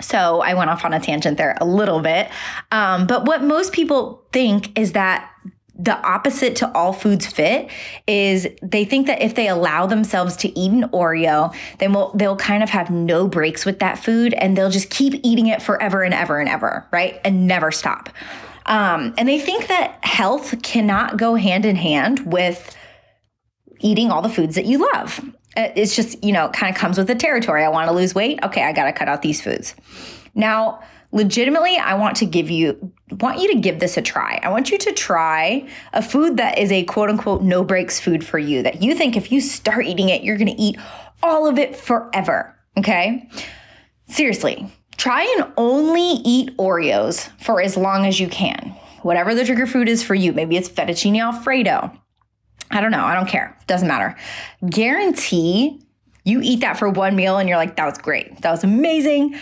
So 0.00 0.40
I 0.40 0.54
went 0.54 0.68
off 0.68 0.84
on 0.84 0.92
a 0.92 1.00
tangent 1.00 1.38
there 1.38 1.56
a 1.60 1.64
little 1.64 2.00
bit. 2.00 2.28
Um, 2.70 3.06
but 3.06 3.24
what 3.24 3.42
most 3.42 3.72
people 3.72 4.24
think 4.32 4.76
is 4.78 4.92
that 4.92 5.31
the 5.74 5.96
opposite 6.06 6.54
to 6.56 6.70
all 6.74 6.92
foods 6.92 7.26
fit 7.26 7.70
is 8.06 8.46
they 8.62 8.84
think 8.84 9.06
that 9.06 9.22
if 9.22 9.34
they 9.34 9.48
allow 9.48 9.86
themselves 9.86 10.36
to 10.36 10.58
eat 10.58 10.70
an 10.70 10.88
Oreo, 10.90 11.54
then 11.78 11.92
we'll, 11.92 12.12
they'll 12.12 12.36
kind 12.36 12.62
of 12.62 12.70
have 12.70 12.90
no 12.90 13.26
breaks 13.26 13.64
with 13.64 13.78
that 13.78 13.98
food 13.98 14.34
and 14.34 14.56
they'll 14.56 14.70
just 14.70 14.90
keep 14.90 15.20
eating 15.22 15.46
it 15.46 15.62
forever 15.62 16.02
and 16.02 16.12
ever 16.12 16.38
and 16.38 16.48
ever, 16.48 16.86
right? 16.92 17.20
And 17.24 17.46
never 17.46 17.72
stop. 17.72 18.10
Um, 18.66 19.14
and 19.16 19.28
they 19.28 19.40
think 19.40 19.68
that 19.68 19.98
health 20.04 20.62
cannot 20.62 21.16
go 21.16 21.34
hand 21.34 21.64
in 21.64 21.76
hand 21.76 22.30
with 22.30 22.76
eating 23.80 24.10
all 24.10 24.22
the 24.22 24.28
foods 24.28 24.54
that 24.54 24.66
you 24.66 24.88
love. 24.92 25.20
Uh, 25.56 25.68
it's 25.74 25.96
just, 25.96 26.22
you 26.22 26.32
know, 26.32 26.48
kind 26.50 26.74
of 26.74 26.78
comes 26.78 26.98
with 26.98 27.06
the 27.06 27.14
territory. 27.14 27.64
I 27.64 27.68
want 27.68 27.88
to 27.88 27.94
lose 27.94 28.14
weight. 28.14 28.38
Okay, 28.42 28.62
I 28.62 28.72
got 28.72 28.84
to 28.84 28.92
cut 28.92 29.08
out 29.08 29.22
these 29.22 29.42
foods. 29.42 29.74
Now, 30.34 30.80
legitimately 31.12 31.76
I 31.76 31.94
want 31.94 32.16
to 32.16 32.26
give 32.26 32.50
you 32.50 32.92
want 33.20 33.38
you 33.38 33.52
to 33.52 33.60
give 33.60 33.78
this 33.78 33.96
a 33.96 34.02
try. 34.02 34.40
I 34.42 34.48
want 34.48 34.70
you 34.70 34.78
to 34.78 34.92
try 34.92 35.68
a 35.92 36.02
food 36.02 36.38
that 36.38 36.58
is 36.58 36.72
a 36.72 36.84
quote 36.84 37.10
unquote 37.10 37.42
no 37.42 37.62
breaks 37.62 38.00
food 38.00 38.24
for 38.24 38.38
you 38.38 38.62
that 38.62 38.82
you 38.82 38.94
think 38.94 39.16
if 39.16 39.30
you 39.30 39.40
start 39.40 39.86
eating 39.86 40.08
it, 40.08 40.22
you're 40.22 40.38
going 40.38 40.54
to 40.54 40.60
eat 40.60 40.78
all 41.22 41.46
of 41.46 41.58
it 41.58 41.76
forever. 41.76 42.56
Okay? 42.76 43.28
Seriously, 44.08 44.66
try 44.96 45.22
and 45.36 45.52
only 45.56 46.20
eat 46.24 46.56
Oreos 46.56 47.28
for 47.40 47.60
as 47.60 47.76
long 47.76 48.06
as 48.06 48.18
you 48.18 48.28
can. 48.28 48.74
Whatever 49.02 49.34
the 49.34 49.44
trigger 49.44 49.66
food 49.66 49.88
is 49.88 50.02
for 50.02 50.14
you. 50.14 50.32
Maybe 50.32 50.56
it's 50.56 50.68
fettuccine 50.68 51.20
alfredo. 51.20 51.92
I 52.70 52.80
don't 52.80 52.90
know. 52.90 53.04
I 53.04 53.14
don't 53.14 53.28
care. 53.28 53.58
Doesn't 53.66 53.88
matter. 53.88 54.16
Guarantee 54.68 55.82
you 56.24 56.40
eat 56.42 56.60
that 56.60 56.78
for 56.78 56.88
one 56.88 57.16
meal 57.16 57.38
and 57.38 57.48
you're 57.48 57.58
like, 57.58 57.76
that 57.76 57.84
was 57.84 57.98
great. 57.98 58.40
That 58.42 58.50
was 58.50 58.64
amazing. 58.64 59.34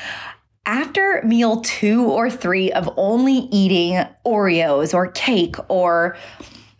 After 0.66 1.22
meal 1.24 1.62
two 1.62 2.04
or 2.04 2.30
three 2.30 2.70
of 2.70 2.92
only 2.96 3.48
eating 3.50 4.04
Oreos 4.26 4.92
or 4.92 5.10
cake 5.10 5.56
or 5.68 6.16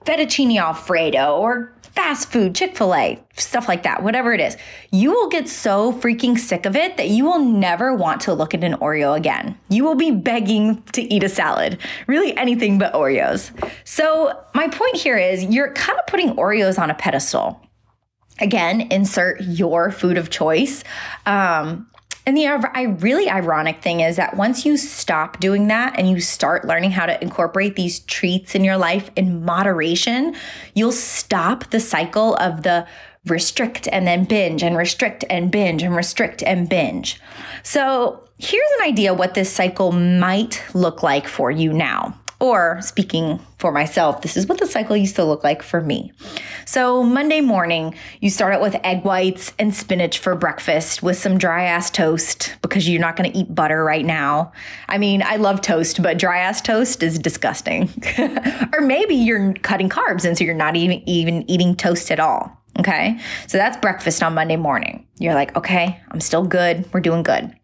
fettuccine 0.04 0.58
alfredo 0.58 1.36
or 1.36 1.74
fast 1.82 2.30
food, 2.30 2.54
Chick 2.54 2.76
fil 2.76 2.94
A, 2.94 3.18
stuff 3.36 3.68
like 3.68 3.82
that, 3.82 4.02
whatever 4.02 4.32
it 4.32 4.40
is, 4.40 4.56
you 4.92 5.10
will 5.10 5.28
get 5.28 5.48
so 5.48 5.92
freaking 5.92 6.38
sick 6.38 6.66
of 6.66 6.76
it 6.76 6.98
that 6.98 7.08
you 7.08 7.24
will 7.24 7.40
never 7.40 7.94
want 7.94 8.20
to 8.22 8.34
look 8.34 8.54
at 8.54 8.62
an 8.62 8.74
Oreo 8.74 9.16
again. 9.16 9.58
You 9.70 9.84
will 9.84 9.96
be 9.96 10.10
begging 10.10 10.82
to 10.92 11.02
eat 11.02 11.22
a 11.22 11.28
salad, 11.28 11.78
really 12.06 12.36
anything 12.36 12.78
but 12.78 12.92
Oreos. 12.92 13.50
So, 13.84 14.38
my 14.54 14.68
point 14.68 14.96
here 14.96 15.16
is 15.16 15.44
you're 15.44 15.72
kind 15.72 15.98
of 15.98 16.06
putting 16.06 16.36
Oreos 16.36 16.78
on 16.78 16.90
a 16.90 16.94
pedestal. 16.94 17.60
Again, 18.40 18.82
insert 18.92 19.40
your 19.42 19.90
food 19.90 20.16
of 20.16 20.30
choice. 20.30 20.84
Um, 21.26 21.86
and 22.26 22.36
the 22.36 22.46
I 22.46 22.82
really 23.00 23.28
ironic 23.30 23.82
thing 23.82 24.00
is 24.00 24.16
that 24.16 24.36
once 24.36 24.64
you 24.64 24.76
stop 24.76 25.40
doing 25.40 25.68
that 25.68 25.98
and 25.98 26.08
you 26.08 26.20
start 26.20 26.66
learning 26.66 26.90
how 26.90 27.06
to 27.06 27.22
incorporate 27.22 27.76
these 27.76 28.00
treats 28.00 28.54
in 28.54 28.64
your 28.64 28.76
life 28.76 29.10
in 29.16 29.44
moderation, 29.44 30.34
you'll 30.74 30.92
stop 30.92 31.70
the 31.70 31.80
cycle 31.80 32.36
of 32.36 32.62
the 32.62 32.86
restrict 33.26 33.88
and 33.92 34.06
then 34.06 34.24
binge 34.24 34.62
and 34.62 34.76
restrict 34.76 35.24
and 35.30 35.50
binge 35.50 35.82
and 35.82 35.94
restrict 35.94 36.42
and 36.42 36.68
binge. 36.68 37.20
So, 37.62 38.24
here's 38.38 38.70
an 38.78 38.86
idea 38.86 39.12
what 39.12 39.34
this 39.34 39.52
cycle 39.52 39.92
might 39.92 40.62
look 40.74 41.02
like 41.02 41.28
for 41.28 41.50
you 41.50 41.72
now. 41.72 42.18
Or 42.40 42.80
speaking 42.80 43.38
for 43.58 43.70
myself, 43.70 44.22
this 44.22 44.34
is 44.34 44.46
what 44.46 44.58
the 44.58 44.66
cycle 44.66 44.96
used 44.96 45.16
to 45.16 45.24
look 45.24 45.44
like 45.44 45.62
for 45.62 45.82
me. 45.82 46.10
So, 46.64 47.02
Monday 47.02 47.42
morning, 47.42 47.94
you 48.20 48.30
start 48.30 48.54
out 48.54 48.62
with 48.62 48.76
egg 48.82 49.04
whites 49.04 49.52
and 49.58 49.74
spinach 49.74 50.18
for 50.18 50.34
breakfast 50.34 51.02
with 51.02 51.18
some 51.18 51.36
dry 51.36 51.64
ass 51.64 51.90
toast 51.90 52.56
because 52.62 52.88
you're 52.88 53.00
not 53.00 53.16
going 53.16 53.30
to 53.30 53.38
eat 53.38 53.54
butter 53.54 53.84
right 53.84 54.06
now. 54.06 54.52
I 54.88 54.96
mean, 54.96 55.22
I 55.22 55.36
love 55.36 55.60
toast, 55.60 56.02
but 56.02 56.16
dry 56.16 56.38
ass 56.38 56.62
toast 56.62 57.02
is 57.02 57.18
disgusting. 57.18 57.90
or 58.72 58.80
maybe 58.80 59.14
you're 59.14 59.52
cutting 59.54 59.90
carbs 59.90 60.24
and 60.24 60.38
so 60.38 60.44
you're 60.44 60.54
not 60.54 60.76
even, 60.76 61.06
even 61.06 61.48
eating 61.50 61.76
toast 61.76 62.10
at 62.10 62.20
all. 62.20 62.56
Okay. 62.78 63.20
So 63.48 63.58
that's 63.58 63.76
breakfast 63.76 64.22
on 64.22 64.32
Monday 64.32 64.56
morning. 64.56 65.06
You're 65.18 65.34
like, 65.34 65.54
okay, 65.56 66.00
I'm 66.10 66.20
still 66.20 66.44
good. 66.44 66.90
We're 66.94 67.00
doing 67.00 67.22
good 67.22 67.54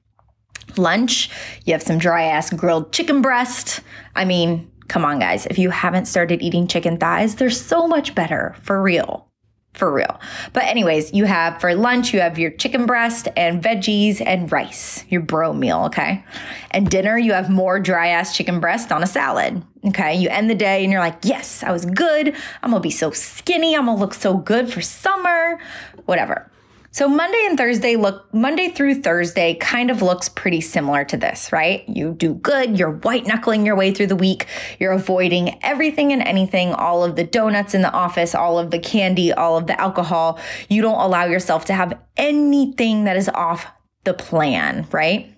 lunch, 0.77 1.31
you 1.65 1.73
have 1.73 1.83
some 1.83 1.99
dry 1.99 2.25
ass 2.25 2.51
grilled 2.51 2.93
chicken 2.93 3.23
breast. 3.23 3.81
I 4.15 4.25
mean, 4.25 4.71
come 4.89 5.05
on, 5.05 5.19
guys. 5.19 5.47
If 5.47 5.59
you 5.59 5.71
haven't 5.71 6.07
started 6.07 6.43
eating 6.43 6.67
chicken 6.67 6.99
thighs, 6.99 7.35
they're 7.35 7.51
so 7.51 7.87
much 7.87 8.15
better 8.15 8.55
for 8.63 8.83
real. 8.83 9.29
For 9.75 9.93
real. 9.93 10.19
But, 10.55 10.65
anyways, 10.65 11.13
you 11.13 11.27
have 11.27 11.61
for 11.61 11.75
lunch, 11.75 12.15
you 12.15 12.21
have 12.21 12.39
your 12.39 12.51
chicken 12.51 12.87
breast 12.87 13.29
and 13.37 13.63
veggies 13.63 14.23
and 14.25 14.51
rice, 14.51 15.05
your 15.11 15.21
bro 15.21 15.53
meal, 15.53 15.85
okay? 15.85 16.25
And 16.71 16.89
dinner, 16.89 17.19
you 17.19 17.35
have 17.35 17.51
more 17.51 17.79
dry 17.79 18.09
ass 18.09 18.35
chicken 18.35 18.59
breast 18.59 18.91
on 18.91 19.03
a 19.03 19.07
salad, 19.07 19.63
okay? 19.89 20.15
You 20.15 20.31
end 20.31 20.49
the 20.49 20.55
day 20.55 20.83
and 20.83 20.91
you're 20.91 21.03
like, 21.03 21.19
yes, 21.25 21.63
I 21.63 21.73
was 21.73 21.85
good. 21.85 22.35
I'm 22.63 22.71
gonna 22.71 22.81
be 22.81 22.91
so 22.91 23.11
skinny. 23.11 23.77
I'm 23.77 23.85
gonna 23.85 24.01
look 24.01 24.15
so 24.15 24.39
good 24.39 24.73
for 24.73 24.81
summer, 24.81 25.59
whatever. 26.07 26.51
So 26.97 27.09
Monday 27.09 27.45
and 27.45 27.59
Thursday 27.59 27.97
look, 27.97 28.33
Monday 28.33 28.71
through 28.71 29.03
Thursday 29.03 29.53
kind 29.53 29.91
of 29.91 30.01
looks 30.01 30.31
pretty 30.31 30.63
similar 30.63 31.05
to 31.05 31.19
this, 31.19 31.53
right? 31.53 31.87
You 31.87 32.15
do 32.15 32.33
good, 32.33 32.79
you're 32.79 32.91
white 32.91 33.27
knuckling 33.27 33.67
your 33.67 33.77
way 33.77 33.93
through 33.93 34.07
the 34.07 34.17
week, 34.17 34.47
you're 34.81 34.93
avoiding 34.93 35.63
everything 35.63 36.11
and 36.11 36.23
anything, 36.23 36.73
all 36.73 37.05
of 37.05 37.15
the 37.15 37.25
donuts 37.25 37.75
in 37.75 37.83
the 37.83 37.93
office, 37.93 38.35
all 38.35 38.59
of 38.59 38.71
the 38.71 38.79
candy, 38.79 39.31
all 39.31 39.59
of 39.59 39.67
the 39.67 39.79
alcohol. 39.79 40.41
You 40.71 40.81
don't 40.81 40.99
allow 40.99 41.27
yourself 41.27 41.67
to 41.67 41.75
have 41.75 42.01
anything 42.17 43.05
that 43.05 43.19
is 43.19 43.29
off 43.29 43.67
the 44.05 44.15
plan, 44.15 44.87
right? 44.91 45.37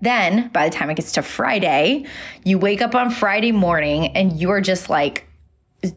Then 0.00 0.48
by 0.54 0.70
the 0.70 0.74
time 0.74 0.88
it 0.88 0.94
gets 0.94 1.12
to 1.12 1.22
Friday, 1.22 2.06
you 2.44 2.58
wake 2.58 2.80
up 2.80 2.94
on 2.94 3.10
Friday 3.10 3.52
morning 3.52 4.16
and 4.16 4.40
you're 4.40 4.62
just 4.62 4.88
like, 4.88 5.28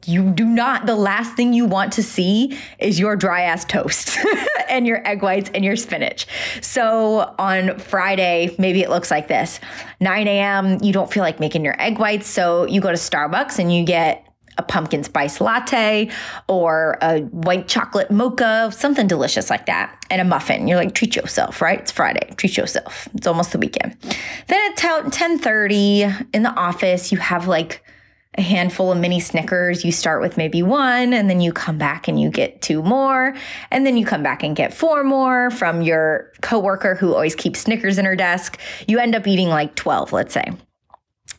you 0.06 0.32
do 0.32 0.46
not 0.46 0.86
the 0.86 0.96
last 0.96 1.36
thing 1.36 1.54
you 1.54 1.66
want 1.66 1.94
to 1.94 2.04
see 2.04 2.58
is 2.80 3.00
your 3.00 3.16
dry 3.16 3.42
ass 3.42 3.66
toast 3.66 4.18
and 4.70 4.88
your 4.88 5.06
egg 5.08 5.22
whites 5.22 5.50
and 5.54 5.64
your 5.64 5.76
spinach 5.76 6.28
so 6.62 7.36
on 7.38 7.78
friday 7.78 8.56
maybe 8.58 8.82
it 8.82 8.90
looks 8.90 9.12
like 9.12 9.28
this 9.28 9.60
9 10.00 10.28
a.m 10.28 10.84
you 10.84 10.92
don't 10.92 11.12
feel 11.12 11.22
like 11.22 11.40
making 11.40 11.64
your 11.64 11.80
egg 11.80 12.00
whites 12.00 12.28
so 12.28 12.66
you 12.66 12.82
go 12.82 12.90
to 12.90 12.98
starbucks 12.98 13.60
and 13.60 13.74
you 13.74 13.86
get 13.86 14.26
a 14.58 14.64
pumpkin 14.64 15.04
spice 15.04 15.42
latte 15.42 16.10
or 16.48 16.98
a 17.02 17.20
white 17.22 17.68
chocolate 17.68 18.10
mocha, 18.10 18.72
something 18.72 19.08
delicious 19.08 19.50
like 19.50 19.66
that, 19.66 20.02
and 20.10 20.22
a 20.22 20.24
muffin. 20.24 20.68
You're 20.68 20.78
like, 20.78 20.96
treat 20.96 21.16
yourself, 21.16 21.62
right? 21.62 21.80
It's 21.80 21.92
Friday. 21.92 22.34
Treat 22.38 22.56
yourself. 22.56 23.10
It's 23.16 23.28
almost 23.28 23.52
the 23.52 23.60
weekend. 23.60 23.98
Then 24.48 24.72
at 24.72 24.78
10:30 24.78 26.30
in 26.34 26.44
the 26.44 26.52
office, 26.52 27.12
you 27.12 27.18
have 27.18 27.48
like 27.48 27.84
a 28.38 28.42
handful 28.42 28.92
of 28.92 28.98
mini 28.98 29.20
Snickers. 29.20 29.86
You 29.86 29.92
start 29.92 30.22
with 30.22 30.38
maybe 30.38 30.62
one, 30.62 31.14
and 31.14 31.30
then 31.30 31.42
you 31.42 31.54
come 31.54 31.78
back 31.78 32.08
and 32.08 32.20
you 32.20 32.30
get 32.30 32.62
two 32.62 32.84
more, 32.84 33.36
and 33.72 33.86
then 33.86 33.98
you 33.98 34.06
come 34.06 34.24
back 34.24 34.44
and 34.44 34.56
get 34.56 34.74
four 34.74 35.04
more 35.04 35.50
from 35.52 35.82
your 35.82 36.32
coworker 36.42 36.96
who 36.96 37.14
always 37.14 37.36
keeps 37.36 37.62
Snickers 37.62 37.98
in 37.98 38.06
her 38.06 38.16
desk. 38.16 38.60
You 38.88 39.00
end 39.00 39.16
up 39.16 39.28
eating 39.28 39.50
like 39.50 39.76
12, 39.76 40.14
let's 40.14 40.34
say 40.34 40.46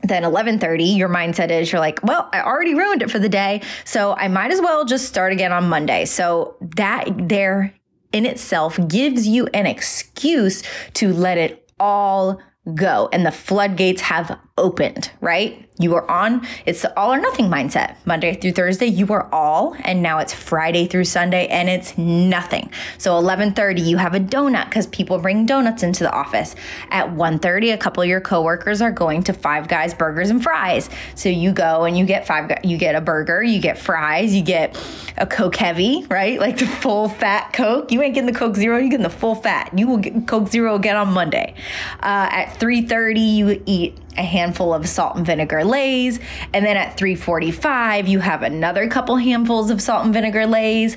then 0.03 0.23
11:30 0.23 0.97
your 0.97 1.09
mindset 1.09 1.50
is 1.50 1.73
you're 1.73 1.81
like 1.81 2.00
well 2.03 2.29
I 2.33 2.43
already 2.43 2.75
ruined 2.75 3.03
it 3.03 3.11
for 3.11 3.19
the 3.19 3.29
day 3.29 3.62
so 3.85 4.15
I 4.15 4.29
might 4.29 4.50
as 4.50 4.61
well 4.61 4.85
just 4.85 5.07
start 5.07 5.33
again 5.33 5.53
on 5.53 5.69
Monday 5.69 6.05
so 6.05 6.57
that 6.76 7.07
there 7.29 7.75
in 8.12 8.26
itself 8.26 8.79
gives 8.88 9.26
you 9.26 9.47
an 9.53 9.67
excuse 9.67 10.62
to 10.95 11.12
let 11.12 11.38
it 11.38 11.71
all 11.79 12.41
go 12.75 13.09
and 13.12 13.25
the 13.25 13.33
floodgates 13.33 14.03
have 14.03 14.38
opened 14.57 15.11
right 15.21 15.67
you 15.79 15.95
are 15.95 16.11
on, 16.11 16.47
it's 16.65 16.83
the 16.83 16.99
all 16.99 17.13
or 17.13 17.21
nothing 17.21 17.47
mindset. 17.47 17.97
Monday 18.07 18.35
through 18.35 18.53
Thursday, 18.53 18.87
you 18.87 19.07
are 19.13 19.29
all, 19.33 19.77
and 19.85 20.03
now 20.03 20.19
it's 20.19 20.33
Friday 20.33 20.87
through 20.87 21.05
Sunday, 21.05 21.47
and 21.49 21.69
it's 21.69 21.99
nothing. 21.99 22.71
So 22.97 23.13
11:30, 23.21 23.83
you 23.83 23.99
have 23.99 24.15
a 24.15 24.21
donut 24.21 24.67
because 24.67 24.87
people 24.87 25.19
bring 25.19 25.45
donuts 25.45 25.83
into 25.83 26.03
the 26.03 26.11
office. 26.11 26.55
At 26.91 27.13
1:30, 27.13 27.73
a 27.73 27.77
couple 27.77 28.03
of 28.03 28.09
your 28.09 28.23
coworkers 28.23 28.81
are 28.81 28.91
going 28.91 29.23
to 29.25 29.35
Five 29.35 29.69
Guys 29.69 29.93
Burgers 29.93 30.31
and 30.31 30.43
Fries. 30.43 30.89
So 31.15 31.29
you 31.29 31.53
go 31.53 31.85
and 31.85 31.97
you 31.97 32.07
get 32.07 32.27
five, 32.27 32.51
you 32.65 32.79
get 32.79 32.95
a 32.95 33.03
burger, 33.03 33.43
you 33.43 33.61
get 33.61 33.77
fries, 33.77 34.35
you 34.35 34.43
get 34.43 34.79
a 35.19 35.27
Coke 35.27 35.57
Heavy, 35.57 36.07
right? 36.09 36.41
Like 36.41 36.57
the 36.57 36.67
full 36.67 37.11
fat 37.11 37.53
Coke. 37.53 37.93
You 37.93 38.01
ain't 38.01 38.15
getting 38.15 38.33
the 38.33 38.39
Coke 38.39 38.57
Zero, 38.57 38.79
you 38.79 38.89
getting 38.89 39.05
the 39.05 39.11
full 39.11 39.35
fat. 39.35 39.77
You 39.77 39.89
will 39.89 39.99
get 39.99 40.27
Coke 40.27 40.49
Zero 40.49 40.75
again 40.75 40.97
on 40.97 41.13
Monday. 41.13 41.55
Uh, 42.01 42.29
at 42.31 42.59
3:30, 42.59 43.21
you 43.21 43.63
eat 43.67 43.99
a 44.16 44.23
handful 44.23 44.73
of 44.75 44.88
salt 44.88 45.16
and 45.16 45.26
vinegar 45.26 45.64
lays 45.64 46.20
and 46.52 46.64
then 46.64 46.76
at 46.76 46.96
3:45 46.96 48.08
you 48.08 48.20
have 48.20 48.42
another 48.42 48.88
couple 48.88 49.16
handfuls 49.16 49.70
of 49.70 49.80
salt 49.80 50.04
and 50.04 50.14
vinegar 50.14 50.46
lays 50.46 50.96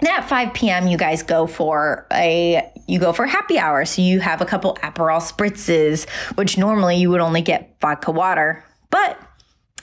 then 0.00 0.14
at 0.14 0.28
5 0.28 0.52
p.m. 0.54 0.88
you 0.88 0.96
guys 0.96 1.22
go 1.22 1.46
for 1.46 2.06
a 2.12 2.70
you 2.86 2.98
go 2.98 3.12
for 3.12 3.26
happy 3.26 3.58
hour 3.58 3.84
so 3.84 4.02
you 4.02 4.20
have 4.20 4.40
a 4.40 4.46
couple 4.46 4.74
aperol 4.82 5.20
spritzes 5.20 6.08
which 6.36 6.58
normally 6.58 6.96
you 6.96 7.10
would 7.10 7.20
only 7.20 7.42
get 7.42 7.76
vodka 7.80 8.10
water 8.10 8.64
but 8.90 9.18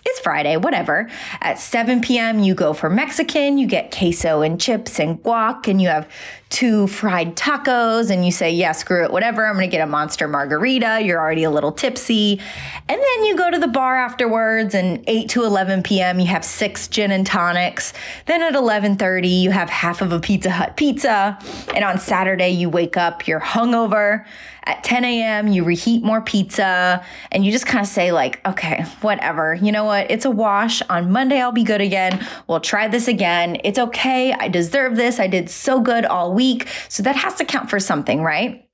it's 0.05 0.19
Friday, 0.21 0.57
whatever. 0.57 1.09
At 1.41 1.59
7 1.59 2.01
p.m., 2.01 2.39
you 2.39 2.55
go 2.55 2.73
for 2.73 2.89
Mexican, 2.89 3.57
you 3.57 3.67
get 3.67 3.91
queso 3.91 4.41
and 4.41 4.59
chips 4.59 4.99
and 4.99 5.21
guac, 5.21 5.67
and 5.67 5.81
you 5.81 5.89
have 5.89 6.07
two 6.49 6.87
fried 6.87 7.35
tacos 7.35 8.09
and 8.09 8.25
you 8.25 8.31
say, 8.31 8.51
yeah, 8.51 8.71
screw 8.71 9.03
it, 9.03 9.11
whatever. 9.11 9.45
I'm 9.45 9.59
to 9.59 9.67
get 9.67 9.81
a 9.81 9.85
monster 9.85 10.27
margarita. 10.27 10.99
You're 11.03 11.19
already 11.19 11.43
a 11.43 11.51
little 11.51 11.71
tipsy. 11.71 12.39
And 12.87 12.99
then 13.01 13.23
you 13.23 13.37
go 13.37 13.51
to 13.51 13.59
the 13.59 13.67
bar 13.67 13.95
afterwards 13.95 14.73
and 14.73 15.03
8 15.05 15.29
to 15.29 15.43
11 15.43 15.83
p.m. 15.83 16.19
you 16.19 16.25
have 16.25 16.43
six 16.43 16.87
gin 16.87 17.11
and 17.11 17.25
tonics. 17.25 17.93
Then 18.25 18.41
at 18.41 18.53
11:30 18.53 19.41
you 19.41 19.51
have 19.51 19.69
half 19.69 20.01
of 20.01 20.11
a 20.11 20.19
Pizza 20.19 20.49
Hut 20.49 20.75
pizza. 20.75 21.37
And 21.75 21.83
on 21.85 21.99
Saturday 21.99 22.49
you 22.49 22.69
wake 22.69 22.97
up, 22.97 23.27
you're 23.27 23.39
hungover. 23.39 24.25
At 24.65 24.83
10 24.83 25.03
a.m. 25.03 25.47
you 25.47 25.63
reheat 25.63 26.03
more 26.03 26.21
pizza 26.21 27.03
and 27.31 27.43
you 27.43 27.51
just 27.51 27.65
kind 27.65 27.81
of 27.81 27.87
say 27.87 28.11
like, 28.11 28.45
okay, 28.45 28.83
whatever. 29.01 29.55
You 29.55 29.71
know 29.71 29.85
what? 29.85 30.11
It's 30.11 30.25
a 30.25 30.29
wash. 30.29 30.81
On 30.89 31.11
Monday 31.11 31.41
I'll 31.41 31.51
be 31.51 31.63
good 31.63 31.81
again. 31.81 32.25
We'll 32.47 32.59
try 32.59 32.87
this 32.87 33.07
again. 33.07 33.57
It's 33.63 33.79
okay. 33.79 34.33
I 34.33 34.47
deserve 34.47 34.95
this. 34.95 35.19
I 35.19 35.27
did 35.27 35.49
so 35.49 35.79
good 35.79 36.05
all 36.05 36.33
week. 36.33 36.38
So 36.87 37.03
that 37.03 37.15
has 37.15 37.35
to 37.35 37.45
count 37.45 37.69
for 37.69 37.79
something, 37.79 38.23
right? 38.23 38.65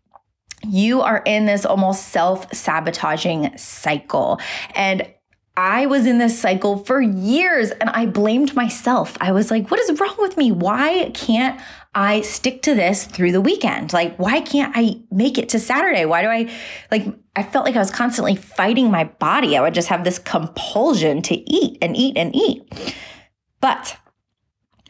you 0.67 1.01
are 1.01 1.21
in 1.25 1.45
this 1.45 1.65
almost 1.65 2.09
self 2.09 2.53
sabotaging 2.53 3.57
cycle. 3.57 4.39
And 4.75 5.07
I 5.57 5.85
was 5.85 6.05
in 6.05 6.17
this 6.17 6.37
cycle 6.37 6.79
for 6.79 7.01
years 7.01 7.71
and 7.71 7.89
I 7.89 8.07
blamed 8.07 8.55
myself. 8.55 9.15
I 9.21 9.31
was 9.31 9.51
like, 9.51 9.71
what 9.71 9.79
is 9.79 9.99
wrong 9.99 10.15
with 10.19 10.35
me? 10.35 10.51
Why 10.51 11.11
can't 11.13 11.59
I 11.93 12.21
stick 12.21 12.61
to 12.63 12.75
this 12.75 13.05
through 13.05 13.31
the 13.31 13.39
weekend? 13.39 13.93
Like, 13.93 14.17
why 14.17 14.41
can't 14.41 14.73
I 14.75 15.01
make 15.11 15.37
it 15.37 15.47
to 15.49 15.59
Saturday? 15.59 16.03
Why 16.03 16.23
do 16.23 16.27
I 16.27 16.51
like, 16.91 17.07
I 17.37 17.43
felt 17.43 17.65
like 17.65 17.77
I 17.77 17.79
was 17.79 17.91
constantly 17.91 18.35
fighting 18.35 18.91
my 18.91 19.05
body. 19.05 19.55
I 19.55 19.61
would 19.61 19.73
just 19.73 19.87
have 19.87 20.03
this 20.03 20.19
compulsion 20.19 21.21
to 21.23 21.35
eat 21.49 21.77
and 21.81 21.95
eat 21.95 22.17
and 22.17 22.35
eat. 22.35 22.95
But 23.61 23.97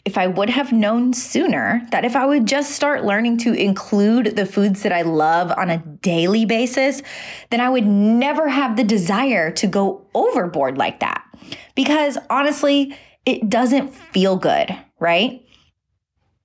if 0.06 0.20
I 0.20 0.28
would 0.28 0.52
have 0.52 0.72
known 0.72 1.14
sooner 1.14 1.82
that 1.92 2.06
if 2.06 2.16
I 2.16 2.28
would 2.28 2.46
just 2.46 2.72
start 2.72 3.04
learning 3.04 3.38
to 3.40 3.54
include 3.54 4.36
the 4.36 4.46
foods 4.46 4.84
that 4.84 4.92
I 4.92 5.02
love 5.02 5.52
on 5.52 5.72
a 5.72 5.80
daily 5.80 6.46
basis, 6.46 7.02
then 7.50 7.60
I 7.60 7.70
would 7.70 7.88
never 7.88 8.48
have 8.48 8.78
the 8.78 8.84
desire 8.84 9.50
to 9.52 9.66
go 9.66 10.06
overboard 10.14 10.78
like 10.78 11.00
that. 11.00 11.24
Because 11.74 12.20
honestly, 12.30 12.96
it 13.26 13.50
doesn't 13.50 13.96
feel 13.96 14.38
good, 14.38 14.78
right? 15.00 15.42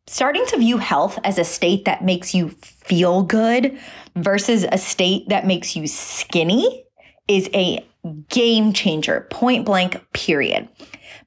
Starting 0.06 0.46
to 0.46 0.56
view 0.56 0.78
health 0.78 1.18
as 1.22 1.38
a 1.38 1.44
state 1.44 1.84
that 1.84 2.02
makes 2.02 2.34
you 2.34 2.48
feel 2.48 3.22
good 3.22 3.78
versus 4.16 4.64
a 4.72 4.78
state 4.78 5.28
that 5.28 5.46
makes 5.46 5.76
you 5.76 5.86
skinny 5.86 6.84
is 7.28 7.48
a 7.52 7.86
game 8.28 8.72
changer, 8.72 9.26
point 9.30 9.64
blank, 9.64 10.00
period. 10.12 10.68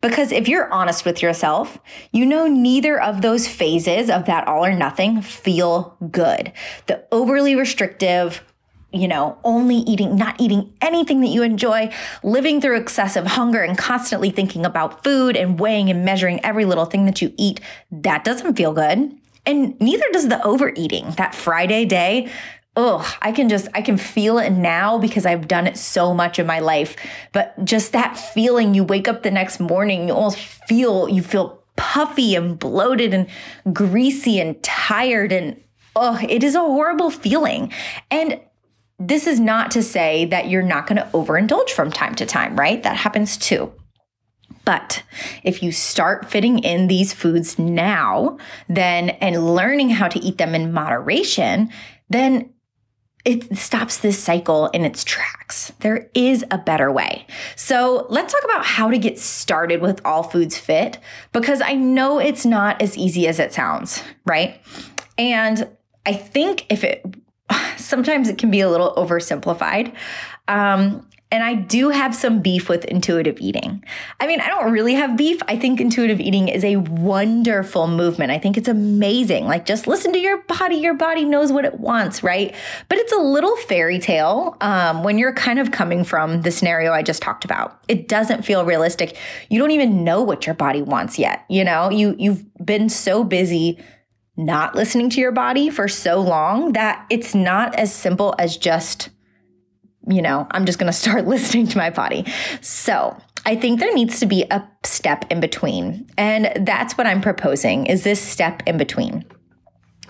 Because 0.01 0.31
if 0.31 0.47
you're 0.47 0.71
honest 0.71 1.05
with 1.05 1.21
yourself, 1.21 1.77
you 2.11 2.25
know 2.25 2.47
neither 2.47 2.99
of 2.99 3.21
those 3.21 3.47
phases 3.47 4.09
of 4.09 4.25
that 4.25 4.47
all 4.47 4.65
or 4.65 4.73
nothing 4.73 5.21
feel 5.21 5.97
good. 6.11 6.51
The 6.87 7.05
overly 7.11 7.55
restrictive, 7.55 8.43
you 8.91 9.07
know, 9.07 9.37
only 9.43 9.77
eating, 9.77 10.15
not 10.15 10.39
eating 10.41 10.73
anything 10.81 11.21
that 11.21 11.29
you 11.29 11.41
enjoy, 11.41 11.89
living 12.21 12.59
through 12.59 12.77
excessive 12.77 13.25
hunger 13.25 13.61
and 13.61 13.77
constantly 13.77 14.29
thinking 14.29 14.65
about 14.65 15.03
food 15.03 15.37
and 15.37 15.59
weighing 15.59 15.89
and 15.89 16.03
measuring 16.03 16.43
every 16.43 16.65
little 16.65 16.85
thing 16.85 17.05
that 17.05 17.21
you 17.21 17.33
eat, 17.37 17.61
that 17.91 18.23
doesn't 18.23 18.57
feel 18.57 18.73
good. 18.73 19.17
And 19.45 19.79
neither 19.79 20.05
does 20.11 20.27
the 20.27 20.45
overeating. 20.45 21.11
That 21.11 21.35
Friday 21.35 21.85
day 21.85 22.29
oh, 22.75 23.17
I 23.21 23.31
can 23.31 23.49
just, 23.49 23.67
I 23.73 23.81
can 23.81 23.97
feel 23.97 24.39
it 24.39 24.49
now 24.49 24.97
because 24.97 25.25
I've 25.25 25.47
done 25.47 25.67
it 25.67 25.77
so 25.77 26.13
much 26.13 26.39
in 26.39 26.47
my 26.47 26.59
life. 26.59 26.95
But 27.31 27.63
just 27.63 27.91
that 27.91 28.17
feeling, 28.17 28.73
you 28.73 28.83
wake 28.83 29.07
up 29.07 29.23
the 29.23 29.31
next 29.31 29.59
morning, 29.59 30.07
you 30.07 30.13
almost 30.13 30.39
feel, 30.39 31.07
you 31.07 31.21
feel 31.21 31.63
puffy 31.75 32.35
and 32.35 32.57
bloated 32.57 33.13
and 33.13 33.27
greasy 33.73 34.39
and 34.39 34.61
tired. 34.63 35.31
And 35.31 35.61
oh, 35.95 36.19
it 36.27 36.43
is 36.43 36.55
a 36.55 36.59
horrible 36.59 37.11
feeling. 37.11 37.71
And 38.09 38.39
this 38.99 39.27
is 39.27 39.39
not 39.39 39.71
to 39.71 39.83
say 39.83 40.25
that 40.25 40.49
you're 40.49 40.63
not 40.63 40.87
going 40.87 40.97
to 40.97 41.09
overindulge 41.13 41.71
from 41.71 41.91
time 41.91 42.15
to 42.15 42.25
time, 42.25 42.55
right? 42.59 42.81
That 42.81 42.97
happens 42.97 43.37
too. 43.37 43.71
But 44.65 45.03
if 45.43 45.61
you 45.61 45.71
start 45.71 46.29
fitting 46.29 46.59
in 46.59 46.87
these 46.87 47.11
foods 47.11 47.59
now, 47.59 48.37
then 48.69 49.09
and 49.09 49.55
learning 49.55 49.89
how 49.89 50.07
to 50.07 50.19
eat 50.19 50.37
them 50.37 50.55
in 50.55 50.71
moderation, 50.71 51.69
then 52.09 52.52
it 53.25 53.57
stops 53.57 53.97
this 53.97 54.21
cycle 54.21 54.67
in 54.67 54.83
its 54.83 55.03
tracks. 55.03 55.71
There 55.79 56.09
is 56.13 56.43
a 56.51 56.57
better 56.57 56.91
way. 56.91 57.25
So 57.55 58.05
let's 58.09 58.33
talk 58.33 58.43
about 58.43 58.65
how 58.65 58.89
to 58.89 58.97
get 58.97 59.17
started 59.17 59.81
with 59.81 60.01
All 60.05 60.23
Foods 60.23 60.57
Fit 60.57 60.99
because 61.31 61.61
I 61.61 61.75
know 61.75 62.19
it's 62.19 62.45
not 62.45 62.81
as 62.81 62.97
easy 62.97 63.27
as 63.27 63.39
it 63.39 63.53
sounds, 63.53 64.03
right? 64.25 64.61
And 65.17 65.69
I 66.05 66.13
think 66.13 66.65
if 66.69 66.83
it 66.83 67.05
sometimes 67.77 68.29
it 68.29 68.37
can 68.37 68.51
be 68.51 68.59
a 68.59 68.69
little 68.69 68.93
oversimplified. 68.95 69.93
Um, 70.47 71.07
and 71.33 71.43
I 71.43 71.55
do 71.55 71.89
have 71.89 72.13
some 72.13 72.41
beef 72.41 72.69
with 72.69 72.85
intuitive 72.85 73.39
eating. 73.41 73.83
I 74.19 74.27
mean, 74.27 74.39
I 74.39 74.49
don't 74.49 74.71
really 74.71 74.93
have 74.93 75.17
beef. 75.17 75.41
I 75.47 75.57
think 75.57 75.81
intuitive 75.81 76.19
eating 76.19 76.47
is 76.47 76.63
a 76.63 76.75
wonderful 76.75 77.87
movement. 77.87 78.29
I 78.29 78.37
think 78.37 78.55
it's 78.55 78.67
amazing. 78.67 79.47
Like, 79.47 79.65
just 79.65 79.87
listen 79.87 80.13
to 80.13 80.19
your 80.19 80.43
body. 80.43 80.75
Your 80.75 80.93
body 80.93 81.25
knows 81.25 81.51
what 81.51 81.65
it 81.65 81.79
wants, 81.79 82.21
right? 82.21 82.53
But 82.87 82.99
it's 82.99 83.11
a 83.11 83.17
little 83.17 83.55
fairy 83.55 83.97
tale 83.97 84.55
um, 84.61 85.03
when 85.03 85.17
you're 85.17 85.33
kind 85.33 85.57
of 85.57 85.71
coming 85.71 86.03
from 86.03 86.43
the 86.43 86.51
scenario 86.51 86.93
I 86.93 87.01
just 87.01 87.23
talked 87.23 87.45
about. 87.45 87.83
It 87.87 88.07
doesn't 88.07 88.45
feel 88.45 88.63
realistic. 88.63 89.17
You 89.49 89.57
don't 89.57 89.71
even 89.71 90.03
know 90.03 90.21
what 90.21 90.45
your 90.45 90.53
body 90.53 90.83
wants 90.83 91.17
yet. 91.17 91.45
You 91.49 91.63
know, 91.63 91.89
you 91.89 92.15
you've 92.19 92.45
been 92.63 92.89
so 92.89 93.23
busy 93.23 93.83
not 94.37 94.75
listening 94.75 95.09
to 95.11 95.19
your 95.19 95.31
body 95.31 95.71
for 95.71 95.87
so 95.87 96.19
long 96.21 96.73
that 96.73 97.07
it's 97.09 97.33
not 97.33 97.73
as 97.75 97.91
simple 97.91 98.35
as 98.37 98.55
just 98.55 99.09
you 100.07 100.21
know, 100.21 100.47
I'm 100.51 100.65
just 100.65 100.79
going 100.79 100.91
to 100.91 100.97
start 100.97 101.27
listening 101.27 101.67
to 101.67 101.77
my 101.77 101.89
body. 101.89 102.25
So, 102.61 103.17
I 103.45 103.57
think 103.57 103.81
there 103.81 103.93
needs 103.93 104.21
to 104.21 104.25
be 104.25 104.45
a 104.51 104.65
step 104.85 105.25
in 105.29 105.41
between. 105.41 106.09
And 106.17 106.65
that's 106.65 106.97
what 106.97 107.07
I'm 107.07 107.19
proposing 107.19 107.87
is 107.87 108.03
this 108.03 108.21
step 108.21 108.63
in 108.65 108.77
between. 108.77 109.25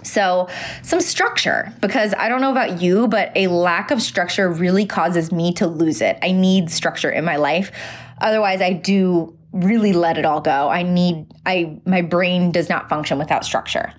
So, 0.04 0.50
some 0.82 1.02
structure, 1.02 1.74
because 1.82 2.14
I 2.18 2.30
don't 2.30 2.42
know 2.42 2.52
about 2.52 2.82
you, 2.82 3.08
but 3.08 3.32
a 3.36 3.48
lack 3.48 3.90
of 3.90 4.02
structure 4.02 4.50
really 4.50 4.86
causes 4.86 5.32
me 5.32 5.54
to 5.54 5.66
lose 5.66 6.02
it. 6.02 6.20
I 6.22 6.32
need 6.32 6.70
structure 6.70 7.10
in 7.10 7.24
my 7.26 7.38
life. 7.38 7.72
Otherwise, 8.20 8.62
I 8.62 8.74
do 8.74 9.38
really 9.54 9.94
let 9.94 10.18
it 10.18 10.26
all 10.26 10.42
go. 10.42 10.70
I 10.70 10.84
need, 10.84 11.28
I, 11.46 11.80
my 11.86 12.02
brain 12.02 12.52
does 12.52 12.70
not 12.70 12.90
function 12.90 13.18
without 13.18 13.46
structure. 13.46 13.94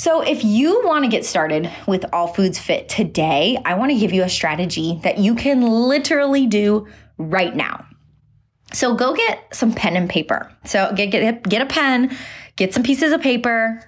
So, 0.00 0.22
if 0.22 0.42
you 0.42 0.80
want 0.82 1.04
to 1.04 1.10
get 1.10 1.26
started 1.26 1.70
with 1.86 2.06
All 2.10 2.26
Foods 2.26 2.58
Fit 2.58 2.88
today, 2.88 3.58
I 3.66 3.74
want 3.74 3.92
to 3.92 3.98
give 3.98 4.14
you 4.14 4.22
a 4.22 4.30
strategy 4.30 4.98
that 5.02 5.18
you 5.18 5.34
can 5.34 5.60
literally 5.60 6.46
do 6.46 6.88
right 7.18 7.54
now. 7.54 7.84
So, 8.72 8.94
go 8.94 9.14
get 9.14 9.54
some 9.54 9.74
pen 9.74 9.98
and 9.98 10.08
paper. 10.08 10.50
So, 10.64 10.90
get, 10.96 11.10
get, 11.10 11.42
get 11.42 11.60
a 11.60 11.66
pen, 11.66 12.16
get 12.56 12.72
some 12.72 12.82
pieces 12.82 13.12
of 13.12 13.20
paper, 13.20 13.86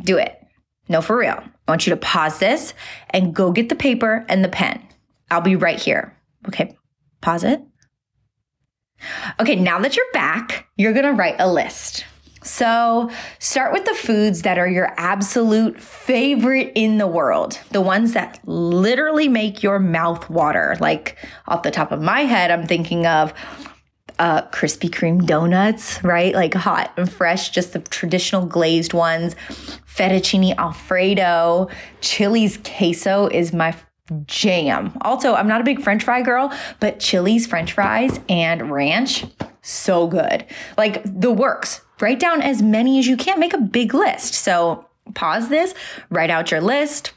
do 0.00 0.16
it. 0.16 0.40
No, 0.88 1.02
for 1.02 1.18
real. 1.18 1.38
I 1.68 1.70
want 1.70 1.86
you 1.86 1.90
to 1.90 1.98
pause 1.98 2.38
this 2.38 2.72
and 3.10 3.34
go 3.34 3.52
get 3.52 3.68
the 3.68 3.74
paper 3.74 4.24
and 4.30 4.42
the 4.42 4.48
pen. 4.48 4.82
I'll 5.30 5.42
be 5.42 5.56
right 5.56 5.78
here. 5.78 6.16
Okay, 6.48 6.78
pause 7.20 7.44
it. 7.44 7.60
Okay, 9.38 9.56
now 9.56 9.78
that 9.80 9.98
you're 9.98 10.12
back, 10.14 10.66
you're 10.78 10.94
gonna 10.94 11.12
write 11.12 11.36
a 11.38 11.52
list. 11.52 12.06
So, 12.42 13.10
start 13.38 13.72
with 13.72 13.84
the 13.84 13.94
foods 13.94 14.42
that 14.42 14.58
are 14.58 14.68
your 14.68 14.92
absolute 14.96 15.80
favorite 15.80 16.72
in 16.74 16.98
the 16.98 17.06
world, 17.06 17.58
the 17.70 17.80
ones 17.80 18.14
that 18.14 18.40
literally 18.44 19.28
make 19.28 19.62
your 19.62 19.78
mouth 19.78 20.28
water. 20.28 20.76
Like, 20.80 21.16
off 21.46 21.62
the 21.62 21.70
top 21.70 21.92
of 21.92 22.02
my 22.02 22.20
head, 22.20 22.50
I'm 22.50 22.66
thinking 22.66 23.06
of 23.06 23.32
uh, 24.18 24.42
Krispy 24.48 24.90
Kreme 24.90 25.24
donuts, 25.26 26.02
right? 26.04 26.34
Like 26.34 26.54
hot 26.54 26.92
and 26.96 27.10
fresh, 27.10 27.50
just 27.50 27.72
the 27.72 27.80
traditional 27.80 28.46
glazed 28.46 28.92
ones. 28.92 29.34
Fettuccine 29.86 30.56
Alfredo, 30.56 31.68
Chili's 32.00 32.58
queso 32.58 33.26
is 33.28 33.52
my 33.52 33.74
jam. 34.26 34.96
Also, 35.02 35.34
I'm 35.34 35.48
not 35.48 35.60
a 35.60 35.64
big 35.64 35.82
french 35.82 36.04
fry 36.04 36.22
girl, 36.22 36.52
but 36.80 37.00
Chili's 37.00 37.46
french 37.46 37.72
fries 37.72 38.20
and 38.28 38.70
ranch, 38.70 39.24
so 39.62 40.06
good. 40.06 40.44
Like 40.76 41.02
the 41.04 41.30
works 41.30 41.82
write 42.02 42.20
down 42.20 42.42
as 42.42 42.60
many 42.60 42.98
as 42.98 43.06
you 43.06 43.16
can, 43.16 43.40
make 43.40 43.54
a 43.54 43.58
big 43.58 43.94
list. 43.94 44.34
So 44.34 44.86
pause 45.14 45.48
this, 45.48 45.74
write 46.10 46.30
out 46.30 46.50
your 46.50 46.60
list. 46.60 47.12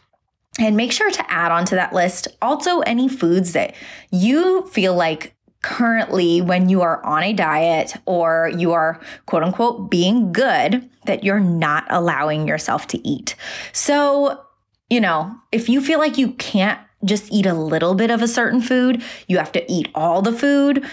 And 0.58 0.78
make 0.78 0.94
sure 0.94 1.12
to 1.12 1.32
add 1.32 1.52
onto 1.52 1.76
that 1.76 1.92
list 1.92 2.30
also 2.42 2.80
any 2.82 3.10
foods 3.10 3.52
that 3.52 3.76
you 4.10 4.66
feel 4.68 4.96
like 4.96 5.36
currently, 5.62 6.42
when 6.42 6.70
you 6.70 6.82
are 6.82 7.04
on 7.04 7.24
a 7.24 7.34
diet 7.34 7.96
or 8.06 8.52
you 8.56 8.72
are 8.72 9.02
quote 9.26 9.44
unquote 9.44 9.90
being 9.90 10.32
good, 10.32 10.90
that 11.06 11.24
you're 11.24 11.42
not 11.42 11.86
allowing 11.90 12.48
yourself 12.48 12.88
to 12.88 13.06
eat. 13.06 13.36
So, 13.74 14.46
you 14.90 15.02
know, 15.02 15.36
if 15.52 15.68
you 15.68 15.82
feel 15.82 16.00
like 16.00 16.18
you 16.18 16.32
can't 16.34 16.80
just 17.04 17.32
eat 17.34 17.46
a 17.46 17.54
little 17.54 17.96
bit 17.96 18.10
of 18.10 18.22
a 18.22 18.28
certain 18.28 18.62
food, 18.62 19.04
you 19.28 19.38
have 19.38 19.52
to 19.54 19.72
eat 19.72 19.90
all 19.94 20.22
the 20.22 20.32
food, 20.32 20.86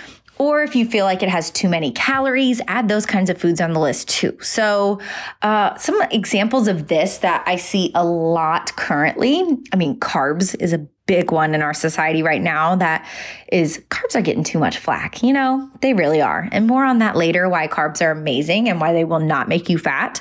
or 0.42 0.64
if 0.64 0.74
you 0.74 0.84
feel 0.84 1.04
like 1.04 1.22
it 1.22 1.28
has 1.28 1.52
too 1.52 1.68
many 1.68 1.92
calories, 1.92 2.60
add 2.66 2.88
those 2.88 3.06
kinds 3.06 3.30
of 3.30 3.38
foods 3.38 3.60
on 3.60 3.72
the 3.72 3.78
list 3.78 4.08
too. 4.08 4.36
So, 4.40 5.00
uh, 5.42 5.76
some 5.76 6.02
examples 6.10 6.66
of 6.66 6.88
this 6.88 7.18
that 7.18 7.44
I 7.46 7.54
see 7.54 7.92
a 7.94 8.04
lot 8.04 8.74
currently 8.74 9.42
I 9.72 9.76
mean, 9.76 10.00
carbs 10.00 10.56
is 10.60 10.72
a 10.72 10.78
big 11.06 11.30
one 11.30 11.54
in 11.54 11.62
our 11.62 11.74
society 11.74 12.22
right 12.22 12.42
now 12.42 12.74
that 12.76 13.08
is 13.52 13.82
carbs 13.88 14.16
are 14.16 14.20
getting 14.20 14.42
too 14.42 14.58
much 14.58 14.78
flack. 14.78 15.22
You 15.22 15.32
know, 15.32 15.70
they 15.80 15.94
really 15.94 16.20
are. 16.20 16.48
And 16.50 16.66
more 16.66 16.84
on 16.84 16.98
that 16.98 17.16
later 17.16 17.48
why 17.48 17.68
carbs 17.68 18.02
are 18.04 18.10
amazing 18.10 18.68
and 18.68 18.80
why 18.80 18.92
they 18.92 19.04
will 19.04 19.20
not 19.20 19.48
make 19.48 19.68
you 19.68 19.78
fat. 19.78 20.20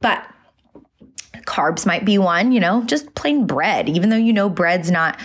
But 0.00 0.26
carbs 1.46 1.86
might 1.86 2.04
be 2.04 2.18
one, 2.18 2.50
you 2.50 2.58
know, 2.58 2.82
just 2.84 3.14
plain 3.14 3.46
bread, 3.46 3.88
even 3.88 4.10
though 4.10 4.16
you 4.16 4.32
know 4.32 4.48
bread's 4.48 4.90
not 4.90 5.18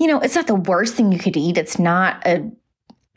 you 0.00 0.06
know, 0.06 0.18
it's 0.18 0.34
not 0.34 0.46
the 0.46 0.54
worst 0.54 0.94
thing 0.94 1.12
you 1.12 1.18
could 1.18 1.36
eat. 1.36 1.58
It's 1.58 1.78
not 1.78 2.26
a 2.26 2.50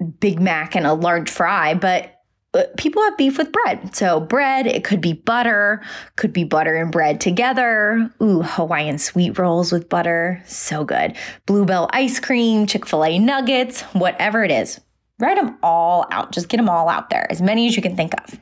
Big 0.04 0.40
Mac 0.40 0.76
and 0.76 0.86
a 0.86 0.94
large 0.94 1.30
fry, 1.30 1.74
but 1.74 2.14
uh, 2.54 2.64
people 2.78 3.02
have 3.02 3.18
beef 3.18 3.38
with 3.38 3.52
bread. 3.52 3.96
So, 3.96 4.20
bread, 4.20 4.68
it 4.68 4.84
could 4.84 5.02
be 5.02 5.14
butter, 5.14 5.82
could 6.16 6.34
be 6.34 6.44
butter 6.44 6.76
and 6.76 6.92
bread 6.92 7.20
together. 7.20 8.12
Ooh, 8.22 8.44
Hawaiian 8.44 9.00
sweet 9.00 9.38
rolls 9.40 9.72
with 9.72 9.90
butter. 9.90 10.42
So 10.46 10.84
good. 10.84 11.16
Bluebell 11.46 11.90
ice 11.94 12.20
cream, 12.20 12.68
Chick 12.68 12.86
fil 12.86 13.06
A 13.06 13.18
nuggets, 13.18 13.82
whatever 13.94 14.44
it 14.44 14.52
is. 14.52 14.80
Write 15.20 15.38
them 15.38 15.58
all 15.64 16.06
out. 16.12 16.32
Just 16.32 16.50
get 16.50 16.58
them 16.58 16.70
all 16.70 16.90
out 16.90 17.10
there, 17.10 17.26
as 17.32 17.42
many 17.42 17.68
as 17.68 17.76
you 17.76 17.82
can 17.82 17.96
think 17.96 18.14
of. 18.22 18.40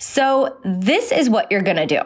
So, 0.00 0.58
this 0.64 1.12
is 1.12 1.30
what 1.30 1.50
you're 1.50 1.62
gonna 1.62 1.86
do. 1.86 2.00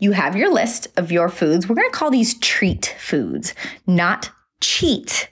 You 0.00 0.12
have 0.12 0.34
your 0.34 0.50
list 0.50 0.88
of 0.96 1.12
your 1.12 1.28
foods. 1.28 1.68
We're 1.68 1.76
gonna 1.76 1.90
call 1.90 2.10
these 2.10 2.38
treat 2.38 2.96
foods, 2.98 3.54
not 3.86 4.30
cheat. 4.60 5.30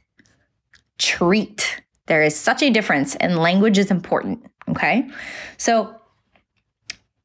Treat. 0.99 1.83
There 2.07 2.23
is 2.23 2.37
such 2.37 2.63
a 2.63 2.71
difference, 2.71 3.17
and 3.17 3.39
language 3.39 3.79
is 3.79 3.91
important. 3.91 4.45
Okay. 4.69 5.09
So, 5.57 5.95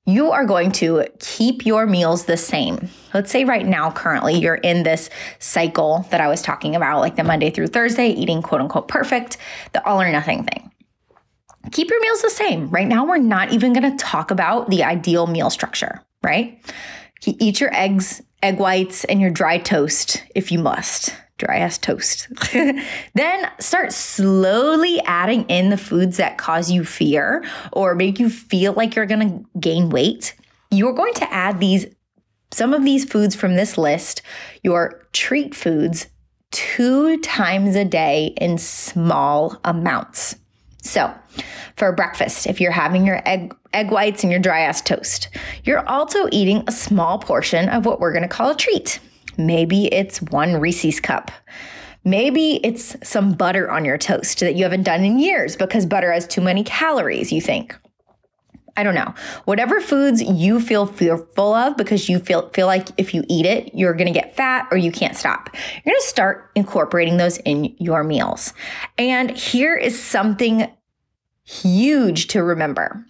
you 0.06 0.32
are 0.32 0.46
going 0.46 0.72
to 0.74 1.06
keep 1.20 1.66
your 1.66 1.86
meals 1.86 2.26
the 2.26 2.36
same. 2.36 2.90
Let's 3.14 3.32
say 3.32 3.46
right 3.46 3.66
now, 3.66 3.90
currently, 3.90 4.34
you're 4.36 4.56
in 4.56 4.84
this 4.84 5.10
cycle 5.40 6.06
that 6.12 6.20
I 6.20 6.28
was 6.28 6.42
talking 6.42 6.76
about, 6.76 7.00
like 7.00 7.16
the 7.16 7.24
Monday 7.24 7.50
through 7.50 7.68
Thursday, 7.68 8.10
eating 8.10 8.42
quote 8.42 8.60
unquote 8.60 8.90
perfect, 8.90 9.38
the 9.72 9.86
all 9.86 10.02
or 10.02 10.12
nothing 10.12 10.44
thing. 10.44 10.72
Keep 11.72 11.90
your 11.90 12.02
meals 12.02 12.22
the 12.22 12.30
same. 12.30 12.70
Right 12.70 12.88
now, 12.88 13.06
we're 13.06 13.18
not 13.18 13.54
even 13.54 13.72
going 13.72 13.90
to 13.90 13.98
talk 13.98 14.30
about 14.30 14.70
the 14.70 14.84
ideal 14.84 15.28
meal 15.28 15.50
structure, 15.50 16.02
right? 16.22 16.60
Eat 17.26 17.62
your 17.62 17.74
eggs, 17.74 18.22
egg 18.42 18.60
whites, 18.60 19.06
and 19.06 19.22
your 19.22 19.32
dry 19.32 19.58
toast 19.58 20.22
if 20.36 20.52
you 20.52 20.60
must 20.60 21.16
dry 21.44 21.58
ass 21.58 21.78
toast. 21.78 22.28
then 23.14 23.52
start 23.60 23.92
slowly 23.92 25.00
adding 25.02 25.44
in 25.50 25.70
the 25.70 25.78
foods 25.78 26.18
that 26.18 26.38
cause 26.38 26.72
you 26.72 26.84
fear 26.86 27.44
or 27.72 27.96
make 27.96 28.20
you 28.20 28.30
feel 28.30 28.74
like 28.74 28.96
you're 28.96 29.06
going 29.06 29.28
to 29.28 29.60
gain 29.60 29.90
weight. 29.90 30.36
You're 30.72 30.94
going 30.94 31.14
to 31.16 31.34
add 31.34 31.60
these 31.60 31.86
some 32.52 32.74
of 32.74 32.84
these 32.84 33.04
foods 33.04 33.36
from 33.36 33.56
this 33.56 33.80
list, 33.80 34.22
your 34.62 35.08
treat 35.12 35.56
foods, 35.56 36.06
two 36.52 37.18
times 37.22 37.76
a 37.76 37.84
day 37.84 38.36
in 38.40 38.60
small 38.60 39.60
amounts. 39.64 40.36
So, 40.84 41.12
for 41.78 41.92
breakfast, 41.94 42.46
if 42.46 42.62
you're 42.62 42.72
having 42.72 43.08
your 43.08 43.22
egg 43.26 43.56
egg 43.74 43.90
whites 43.90 44.24
and 44.24 44.32
your 44.32 44.42
dry 44.42 44.62
ass 44.62 44.82
toast, 44.82 45.30
you're 45.64 45.88
also 45.90 46.28
eating 46.32 46.64
a 46.68 46.72
small 46.72 47.18
portion 47.18 47.70
of 47.70 47.86
what 47.86 48.00
we're 48.00 48.12
to 48.22 48.28
call 48.28 48.52
a 48.52 48.56
treat. 48.56 49.00
Maybe 49.38 49.86
it's 49.94 50.22
one 50.22 50.60
Reese's 50.60 51.00
cup. 51.00 51.32
Maybe 52.06 52.60
it's 52.64 52.96
some 53.02 53.34
butter 53.34 53.72
on 53.72 53.86
your 53.86 53.98
toast 53.98 54.42
that 54.42 54.56
you 54.56 54.64
haven't 54.64 54.84
done 54.84 55.06
in 55.06 55.20
years 55.20 55.56
because 55.56 55.86
butter 55.86 56.12
has 56.12 56.28
too 56.28 56.42
many 56.42 56.64
calories, 56.64 57.32
you 57.32 57.40
think. 57.40 57.76
I 58.76 58.84
don't 58.84 58.96
know. 58.96 59.14
Whatever 59.46 59.80
foods 59.80 60.22
you 60.22 60.60
feel 60.60 60.88
fearful 60.88 61.54
of 61.54 61.78
because 61.78 62.10
you 62.10 62.18
feel 62.18 62.50
feel 62.50 62.66
like 62.66 62.90
if 62.98 63.14
you 63.14 63.24
eat 63.30 63.46
it, 63.46 63.74
you're 63.76 63.94
going 63.94 64.12
to 64.12 64.20
get 64.20 64.36
fat 64.36 64.68
or 64.72 64.78
you 64.78 64.92
can't 64.92 65.16
stop. 65.16 65.50
You're 65.54 65.94
going 65.94 66.02
to 66.02 66.08
start 66.08 66.52
incorporating 66.56 67.18
those 67.18 67.38
in 67.40 67.76
your 67.78 68.04
meals. 68.04 68.54
And 68.98 69.30
here 69.32 69.76
is 69.76 70.02
something 70.02 70.72
huge 71.44 72.28
to 72.28 72.44
remember. 72.44 73.06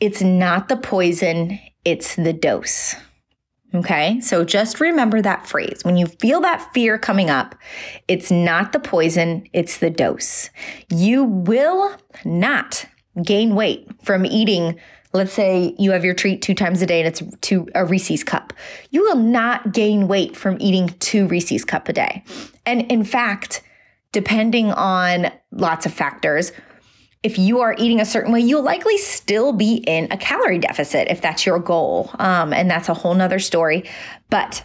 It's 0.00 0.22
not 0.22 0.68
the 0.68 0.76
poison, 0.76 1.60
it's 1.84 2.16
the 2.16 2.32
dose. 2.32 2.96
Okay, 3.72 4.20
so 4.20 4.44
just 4.44 4.80
remember 4.80 5.22
that 5.22 5.46
phrase. 5.46 5.80
When 5.82 5.96
you 5.96 6.06
feel 6.06 6.40
that 6.40 6.72
fear 6.74 6.98
coming 6.98 7.30
up, 7.30 7.54
it's 8.08 8.30
not 8.30 8.72
the 8.72 8.80
poison, 8.80 9.46
it's 9.52 9.78
the 9.78 9.90
dose. 9.90 10.50
You 10.88 11.22
will 11.22 11.96
not 12.24 12.86
gain 13.22 13.54
weight 13.54 13.88
from 14.02 14.26
eating. 14.26 14.80
Let's 15.12 15.32
say 15.32 15.76
you 15.78 15.92
have 15.92 16.04
your 16.04 16.14
treat 16.14 16.42
two 16.42 16.54
times 16.54 16.82
a 16.82 16.86
day 16.86 17.00
and 17.00 17.08
it's 17.08 17.22
two 17.42 17.68
a 17.76 17.84
Reese's 17.84 18.24
cup. 18.24 18.52
You 18.90 19.02
will 19.02 19.16
not 19.16 19.72
gain 19.72 20.08
weight 20.08 20.36
from 20.36 20.56
eating 20.60 20.88
two 20.98 21.28
Reese's 21.28 21.64
cup 21.64 21.88
a 21.88 21.92
day. 21.92 22.24
And 22.66 22.82
in 22.90 23.04
fact, 23.04 23.62
depending 24.10 24.72
on 24.72 25.30
lots 25.52 25.86
of 25.86 25.94
factors, 25.94 26.50
if 27.22 27.38
you 27.38 27.60
are 27.60 27.74
eating 27.78 28.00
a 28.00 28.04
certain 28.06 28.32
way, 28.32 28.40
you'll 28.40 28.62
likely 28.62 28.96
still 28.96 29.52
be 29.52 29.76
in 29.86 30.10
a 30.10 30.16
calorie 30.16 30.58
deficit 30.58 31.08
if 31.08 31.20
that's 31.20 31.44
your 31.44 31.58
goal. 31.58 32.10
Um, 32.18 32.52
and 32.52 32.70
that's 32.70 32.88
a 32.88 32.94
whole 32.94 33.14
nother 33.14 33.38
story. 33.38 33.88
But 34.30 34.64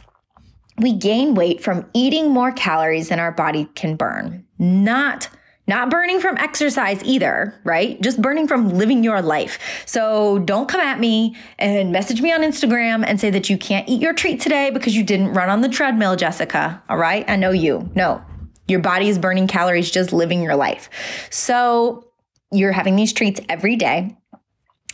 we 0.77 0.93
gain 0.93 1.35
weight 1.35 1.61
from 1.61 1.85
eating 1.93 2.31
more 2.31 2.51
calories 2.51 3.09
than 3.09 3.19
our 3.19 3.31
body 3.31 3.65
can 3.75 3.95
burn, 3.95 4.45
not 4.57 5.29
not 5.67 5.89
burning 5.89 6.19
from 6.19 6.37
exercise 6.37 7.03
either, 7.03 7.59
right? 7.63 7.99
Just 7.99 8.21
burning 8.21 8.47
from 8.47 8.69
living 8.69 9.03
your 9.03 9.19
life. 9.23 9.57
So 9.87 10.37
don't 10.39 10.69
come 10.69 10.81
at 10.81 10.99
me 10.99 11.35
and 11.57 11.91
message 11.91 12.21
me 12.21 12.31
on 12.31 12.41
Instagram 12.41 13.03
and 13.03 13.19
say 13.19 13.31
that 13.31 13.49
you 13.49 13.57
can't 13.57 13.89
eat 13.89 13.99
your 13.99 14.13
treat 14.13 14.39
today 14.39 14.69
because 14.69 14.95
you 14.95 15.03
didn't 15.03 15.33
run 15.33 15.49
on 15.49 15.61
the 15.61 15.69
treadmill, 15.69 16.15
Jessica. 16.15 16.83
All 16.87 16.97
right? 16.97 17.27
I 17.27 17.35
know 17.35 17.49
you. 17.49 17.89
No, 17.95 18.23
your 18.67 18.79
body 18.79 19.09
is 19.09 19.17
burning 19.17 19.47
calories 19.47 19.89
just 19.89 20.13
living 20.13 20.43
your 20.43 20.55
life. 20.55 20.87
So 21.31 22.05
you're 22.55 22.71
having 22.71 22.95
these 22.95 23.13
treats 23.13 23.41
every 23.49 23.75
day 23.75 24.15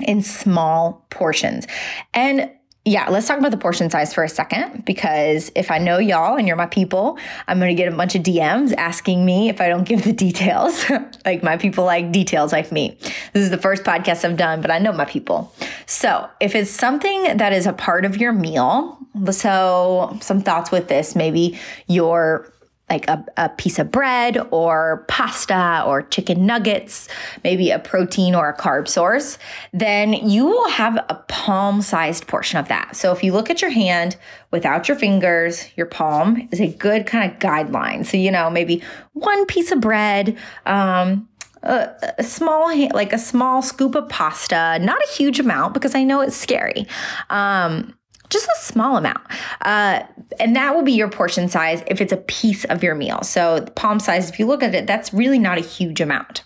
in 0.01 0.21
small 0.21 1.05
portions. 1.09 1.67
And 2.13 2.51
yeah, 2.83 3.09
let's 3.09 3.27
talk 3.27 3.37
about 3.37 3.51
the 3.51 3.57
portion 3.57 3.91
size 3.91 4.11
for 4.11 4.23
a 4.23 4.29
second 4.29 4.85
because 4.85 5.51
if 5.55 5.69
I 5.69 5.77
know 5.77 5.99
y'all 5.99 6.35
and 6.35 6.47
you're 6.47 6.57
my 6.57 6.65
people, 6.65 7.19
I'm 7.47 7.59
going 7.59 7.69
to 7.69 7.75
get 7.75 7.93
a 7.93 7.95
bunch 7.95 8.15
of 8.15 8.23
DMs 8.23 8.73
asking 8.75 9.23
me 9.23 9.49
if 9.49 9.61
I 9.61 9.69
don't 9.69 9.83
give 9.83 10.03
the 10.03 10.13
details. 10.13 10.83
like 11.25 11.43
my 11.43 11.57
people 11.57 11.85
like 11.85 12.11
details 12.11 12.51
like 12.51 12.71
me. 12.71 12.97
This 13.33 13.43
is 13.43 13.51
the 13.51 13.59
first 13.59 13.83
podcast 13.83 14.25
I've 14.25 14.35
done, 14.35 14.61
but 14.61 14.71
I 14.71 14.79
know 14.79 14.91
my 14.91 15.05
people. 15.05 15.53
So, 15.85 16.27
if 16.39 16.55
it's 16.55 16.71
something 16.71 17.37
that 17.37 17.53
is 17.53 17.67
a 17.67 17.73
part 17.73 18.03
of 18.03 18.17
your 18.17 18.33
meal, 18.33 18.97
so 19.29 20.17
some 20.19 20.41
thoughts 20.41 20.71
with 20.71 20.87
this, 20.87 21.15
maybe 21.15 21.59
your 21.87 22.51
like 22.91 23.07
a, 23.07 23.25
a 23.37 23.49
piece 23.49 23.79
of 23.79 23.89
bread 23.89 24.37
or 24.51 25.05
pasta 25.07 25.81
or 25.87 26.01
chicken 26.03 26.45
nuggets, 26.45 27.07
maybe 27.43 27.71
a 27.71 27.79
protein 27.79 28.35
or 28.35 28.49
a 28.49 28.57
carb 28.57 28.85
source, 28.87 29.37
then 29.71 30.11
you 30.11 30.45
will 30.45 30.69
have 30.69 30.97
a 31.07 31.15
palm 31.29 31.81
sized 31.81 32.27
portion 32.27 32.59
of 32.59 32.67
that. 32.67 32.95
So 32.97 33.13
if 33.13 33.23
you 33.23 33.31
look 33.31 33.49
at 33.49 33.61
your 33.61 33.71
hand 33.71 34.17
without 34.51 34.89
your 34.89 34.97
fingers, 34.97 35.65
your 35.77 35.85
palm 35.85 36.49
is 36.51 36.59
a 36.59 36.67
good 36.67 37.07
kind 37.07 37.31
of 37.31 37.39
guideline. 37.39 38.05
So, 38.05 38.17
you 38.17 38.29
know, 38.29 38.49
maybe 38.49 38.83
one 39.13 39.45
piece 39.45 39.71
of 39.71 39.79
bread, 39.79 40.37
um, 40.65 41.29
a, 41.63 42.13
a, 42.17 42.23
small 42.23 42.75
like 42.89 43.13
a 43.13 43.19
small 43.19 43.61
scoop 43.61 43.93
of 43.93 44.09
pasta 44.09 44.79
not 44.81 44.99
a 44.99 45.07
huge 45.11 45.39
amount 45.39 45.75
because 45.75 45.93
i 45.93 46.03
know 46.03 46.19
it's 46.19 46.35
scary 46.35 46.87
um, 47.29 47.93
just 48.31 48.47
a 48.47 48.59
small 48.61 48.97
amount. 48.97 49.21
Uh, 49.61 50.01
and 50.39 50.55
that 50.55 50.73
will 50.73 50.81
be 50.81 50.93
your 50.93 51.09
portion 51.09 51.47
size 51.49 51.83
if 51.85 52.01
it's 52.01 52.13
a 52.13 52.17
piece 52.17 52.65
of 52.65 52.81
your 52.81 52.95
meal. 52.95 53.21
So, 53.21 53.65
palm 53.75 53.99
size, 53.99 54.29
if 54.29 54.39
you 54.39 54.47
look 54.47 54.63
at 54.63 54.73
it, 54.73 54.87
that's 54.87 55.13
really 55.13 55.37
not 55.37 55.57
a 55.57 55.61
huge 55.61 56.01
amount. 56.01 56.43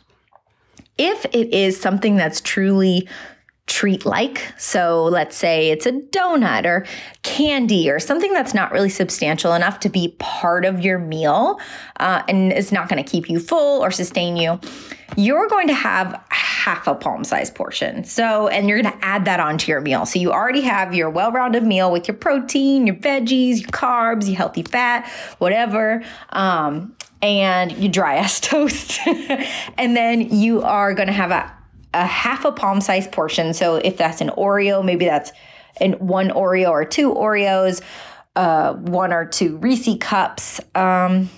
If 0.98 1.26
it 1.26 1.54
is 1.54 1.80
something 1.80 2.15
that's 2.15 2.41
truly 2.41 3.08
treat 3.67 4.06
like. 4.06 4.54
So 4.60 5.06
let's 5.06 5.36
say 5.36 5.71
it's 5.71 5.88
a 5.88 5.91
donut 5.91 6.65
or 6.65 6.86
candy 7.23 7.89
or 7.89 7.99
something 7.99 8.32
that's 8.32 8.54
not 8.54 8.71
really 8.71 8.89
substantial 8.89 9.54
enough 9.54 9.80
to 9.82 9.89
be 9.89 10.15
part 10.19 10.65
of 10.65 10.82
your 10.82 10.99
meal 10.99 11.60
uh, 11.99 12.21
and 12.28 12.54
is 12.54 12.71
not 12.71 12.89
going 12.89 13.04
to 13.04 13.10
keep 13.10 13.28
you 13.28 13.39
full 13.39 13.84
or 13.84 13.89
sustain 13.89 14.38
you. 14.38 14.60
You're 15.17 15.47
going 15.47 15.67
to 15.67 15.73
have 15.73 16.21
half 16.30 16.88
a 16.88 16.93
palm 16.93 17.23
size 17.23 17.49
portion. 17.49 18.04
So, 18.04 18.47
and 18.49 18.69
you're 18.69 18.82
going 18.82 18.93
to 18.99 19.06
add 19.06 19.25
that 19.25 19.39
onto 19.39 19.71
your 19.71 19.82
meal. 19.82 20.06
So, 20.06 20.19
you 20.19 20.32
already 20.32 20.62
have 20.62 20.93
your 20.93 21.10
well 21.10 21.32
rounded 21.32 21.63
meal 21.63 21.91
with 21.91 22.08
your 22.08 22.17
protein, 22.17 22.88
your 22.88 22.95
veggies, 22.95 23.62
your 23.62 23.69
carbs, 23.69 24.28
your 24.28 24.36
healthy 24.36 24.63
fat, 24.63 25.08
whatever. 25.38 26.04
Um, 26.30 26.95
and 27.21 27.71
your 27.78 27.91
dry 27.91 28.15
ass 28.15 28.39
toast. 28.41 28.99
and 29.78 29.95
then 29.95 30.30
you 30.30 30.62
are 30.62 30.93
going 30.93 31.08
to 31.08 31.13
have 31.13 31.32
a 31.32 31.55
a 31.95 32.05
half 32.05 32.45
a 32.45 32.51
palm 32.51 32.81
sized 32.81 33.12
portion. 33.12 33.53
So 33.53 33.75
if 33.75 33.97
that's 33.97 34.21
an 34.21 34.29
Oreo, 34.29 34.84
maybe 34.84 35.05
that's 35.05 35.31
in 35.79 35.93
one 35.93 36.29
Oreo 36.29 36.69
or 36.69 36.86
two 36.86 37.13
Oreos, 37.13 37.81
uh, 38.36 38.73
one 38.73 39.13
or 39.13 39.25
two 39.25 39.58
Reese 39.58 39.97
cups, 39.99 40.60
um, 40.75 41.29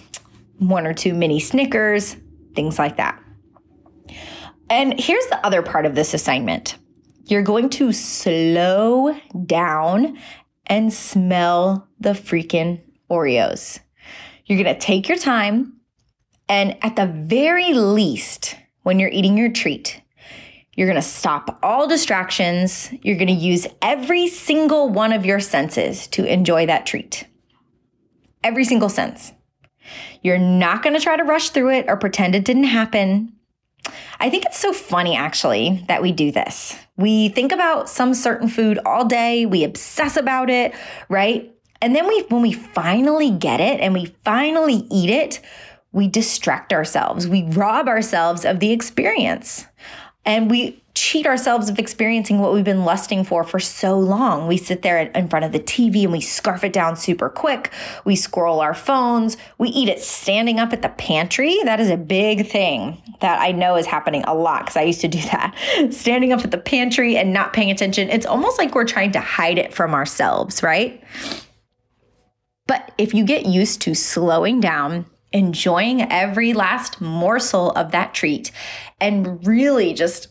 one 0.58 0.88
or 0.88 0.94
two 0.94 1.14
mini 1.14 1.40
Snickers, 1.40 2.18
things 2.56 2.80
like 2.80 2.98
that. 2.98 3.22
And 4.70 5.00
here's 5.00 5.26
the 5.28 5.46
other 5.46 5.62
part 5.62 5.86
of 5.86 5.96
this 5.96 6.14
assignment 6.14 6.76
you're 7.26 7.44
going 7.44 7.70
to 7.70 7.92
slow 7.92 9.14
down 9.46 10.18
and 10.66 10.94
smell 10.94 11.88
the 12.00 12.12
freaking 12.12 12.82
Oreos. 13.12 13.80
You're 14.46 14.62
going 14.62 14.74
to 14.74 14.80
take 14.80 15.10
your 15.10 15.18
time, 15.18 15.74
and 16.48 16.78
at 16.82 16.96
the 16.96 17.06
very 17.06 17.74
least, 17.74 18.56
when 18.84 18.98
you're 18.98 19.10
eating 19.10 19.38
your 19.38 19.52
treat, 19.52 20.02
you're 20.78 20.88
going 20.88 20.96
to 20.96 21.02
stop 21.02 21.58
all 21.64 21.88
distractions. 21.88 22.94
You're 23.02 23.18
going 23.18 23.28
to 23.28 23.34
use 23.34 23.66
every 23.82 24.28
single 24.28 24.90
one 24.90 25.12
of 25.12 25.26
your 25.26 25.40
senses 25.40 26.06
to 26.10 26.24
enjoy 26.24 26.68
that 26.68 26.86
treat. 26.86 27.26
Every 28.44 28.64
single 28.64 28.88
sense. 28.88 29.34
You're 30.22 30.38
not 30.38 30.84
going 30.84 30.96
to 30.96 31.02
try 31.02 31.18
to 31.18 31.24
rush 31.24 31.50
through 31.50 31.72
it 31.72 31.86
or 31.88 31.98
pretend 31.98 32.36
it 32.36 32.46
didn't 32.46 32.66
happen. 32.66 33.34
I 34.20 34.30
think 34.30 34.46
it's 34.46 34.60
so 34.60 34.72
funny 34.72 35.16
actually 35.16 35.84
that 35.88 36.04
we 36.04 36.12
do 36.12 36.32
this. 36.32 36.78
We 36.96 37.30
think 37.30 37.52
about 37.52 37.90
some 37.90 38.14
certain 38.14 38.48
food 38.48 38.80
all 38.86 39.06
day, 39.06 39.48
we 39.48 39.64
obsess 39.64 40.16
about 40.16 40.50
it, 40.50 40.76
right? 41.10 41.52
And 41.82 41.96
then 41.96 42.08
we 42.08 42.22
when 42.30 42.42
we 42.42 42.54
finally 42.54 43.32
get 43.32 43.62
it 43.62 43.80
and 43.80 43.94
we 43.94 44.14
finally 44.24 44.86
eat 44.92 45.10
it, 45.10 45.42
we 45.92 46.08
distract 46.08 46.74
ourselves. 46.74 47.28
We 47.28 47.44
rob 47.44 47.88
ourselves 47.88 48.46
of 48.46 48.60
the 48.60 48.72
experience. 48.72 49.66
And 50.28 50.52
we 50.52 50.84
cheat 50.94 51.26
ourselves 51.26 51.70
of 51.70 51.80
experiencing 51.80 52.40
what 52.40 52.54
we've 52.54 52.66
been 52.66 52.84
lusting 52.84 53.24
for 53.24 53.46
for 53.46 53.60
so 53.60 53.98
long. 53.98 54.46
We 54.46 54.58
sit 54.58 54.82
there 54.82 55.00
in 55.00 55.30
front 55.30 55.46
of 55.46 55.54
the 55.54 55.60
TV 55.60 56.04
and 56.04 56.12
we 56.12 56.20
scarf 56.20 56.66
it 56.66 56.74
down 56.74 56.98
super 56.98 57.30
quick. 57.30 57.72
We 58.04 58.18
scroll 58.18 58.60
our 58.60 58.74
phones. 58.74 59.38
We 59.58 59.70
eat 59.70 59.88
it 59.88 60.02
standing 60.02 60.60
up 60.60 60.74
at 60.74 60.82
the 60.82 60.90
pantry. 60.90 61.58
That 61.64 61.80
is 61.80 61.90
a 61.90 61.96
big 61.96 62.48
thing 62.48 63.02
that 63.22 63.40
I 63.40 63.54
know 63.54 63.78
is 63.78 63.86
happening 63.86 64.24
a 64.26 64.36
lot 64.36 64.64
because 64.64 64.76
I 64.76 64.82
used 64.82 65.00
to 65.02 65.08
do 65.08 65.22
that. 65.22 65.56
standing 65.92 66.34
up 66.34 66.44
at 66.44 66.52
the 66.52 66.58
pantry 66.58 67.16
and 67.16 67.32
not 67.32 67.54
paying 67.54 67.72
attention. 67.72 68.10
It's 68.10 68.26
almost 68.26 68.58
like 68.58 68.76
we're 68.76 68.86
trying 68.86 69.14
to 69.14 69.22
hide 69.22 69.58
it 69.58 69.74
from 69.74 69.94
ourselves, 69.94 70.62
right? 70.62 71.02
But 72.66 72.92
if 72.98 73.14
you 73.14 73.24
get 73.24 73.46
used 73.46 73.82
to 73.84 73.96
slowing 73.96 74.60
down, 74.60 75.06
enjoying 75.32 76.02
every 76.12 76.54
last 76.54 77.02
morsel 77.02 77.72
of 77.72 77.92
that 77.92 78.14
treat, 78.14 78.52
and 79.00 79.46
really 79.46 79.94
just 79.94 80.30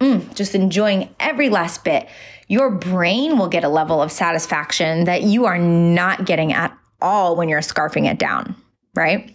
mm, 0.00 0.34
just 0.34 0.54
enjoying 0.54 1.14
every 1.20 1.48
last 1.48 1.84
bit, 1.84 2.08
your 2.48 2.70
brain 2.70 3.38
will 3.38 3.48
get 3.48 3.64
a 3.64 3.68
level 3.68 4.00
of 4.02 4.12
satisfaction 4.12 5.04
that 5.04 5.22
you 5.22 5.44
are 5.44 5.58
not 5.58 6.24
getting 6.24 6.52
at 6.52 6.76
all 7.00 7.36
when 7.36 7.48
you're 7.48 7.60
scarfing 7.60 8.10
it 8.10 8.18
down, 8.18 8.56
right? 8.94 9.34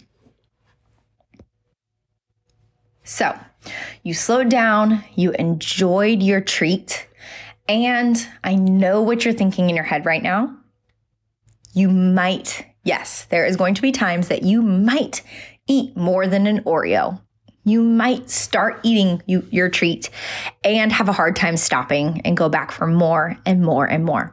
So, 3.04 3.38
you 4.02 4.14
slowed 4.14 4.48
down, 4.48 5.04
you 5.14 5.32
enjoyed 5.32 6.22
your 6.22 6.40
treat, 6.40 7.06
and 7.68 8.26
I 8.42 8.54
know 8.54 9.02
what 9.02 9.24
you're 9.24 9.34
thinking 9.34 9.68
in 9.70 9.76
your 9.76 9.84
head 9.84 10.06
right 10.06 10.22
now. 10.22 10.56
You 11.72 11.90
might, 11.90 12.66
yes, 12.84 13.24
there 13.30 13.44
is 13.44 13.56
going 13.56 13.74
to 13.74 13.82
be 13.82 13.92
times 13.92 14.28
that 14.28 14.42
you 14.42 14.62
might 14.62 15.22
eat 15.66 15.96
more 15.96 16.26
than 16.26 16.46
an 16.46 16.62
Oreo 16.64 17.20
you 17.64 17.82
might 17.82 18.30
start 18.30 18.78
eating 18.82 19.22
you, 19.26 19.46
your 19.50 19.68
treat 19.68 20.10
and 20.62 20.92
have 20.92 21.08
a 21.08 21.12
hard 21.12 21.34
time 21.34 21.56
stopping 21.56 22.20
and 22.24 22.36
go 22.36 22.48
back 22.48 22.70
for 22.70 22.86
more 22.86 23.36
and 23.46 23.62
more 23.62 23.86
and 23.86 24.04
more. 24.04 24.32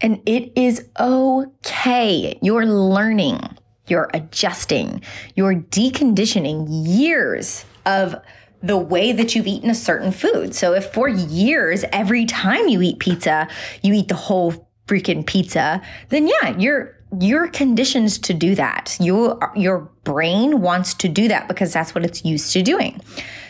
And 0.00 0.22
it 0.24 0.52
is 0.56 0.88
okay. 0.98 2.38
You're 2.40 2.66
learning, 2.66 3.40
you're 3.88 4.08
adjusting, 4.14 5.02
you're 5.34 5.56
deconditioning 5.56 6.66
years 6.68 7.64
of 7.84 8.14
the 8.62 8.78
way 8.78 9.12
that 9.12 9.34
you've 9.34 9.46
eaten 9.46 9.70
a 9.70 9.74
certain 9.74 10.12
food. 10.12 10.54
So 10.54 10.74
if 10.74 10.92
for 10.92 11.08
years, 11.08 11.84
every 11.92 12.24
time 12.24 12.68
you 12.68 12.80
eat 12.82 12.98
pizza, 12.98 13.48
you 13.82 13.92
eat 13.94 14.08
the 14.08 14.14
whole 14.14 14.68
freaking 14.86 15.26
pizza, 15.26 15.82
then 16.08 16.28
yeah, 16.28 16.56
you're 16.56 16.99
you're 17.18 17.48
conditioned 17.48 18.22
to 18.22 18.34
do 18.34 18.54
that. 18.54 18.96
You, 19.00 19.38
your 19.56 19.90
brain 20.04 20.60
wants 20.60 20.94
to 20.94 21.08
do 21.08 21.28
that 21.28 21.48
because 21.48 21.72
that's 21.72 21.94
what 21.94 22.04
it's 22.04 22.24
used 22.24 22.52
to 22.52 22.62
doing. 22.62 23.00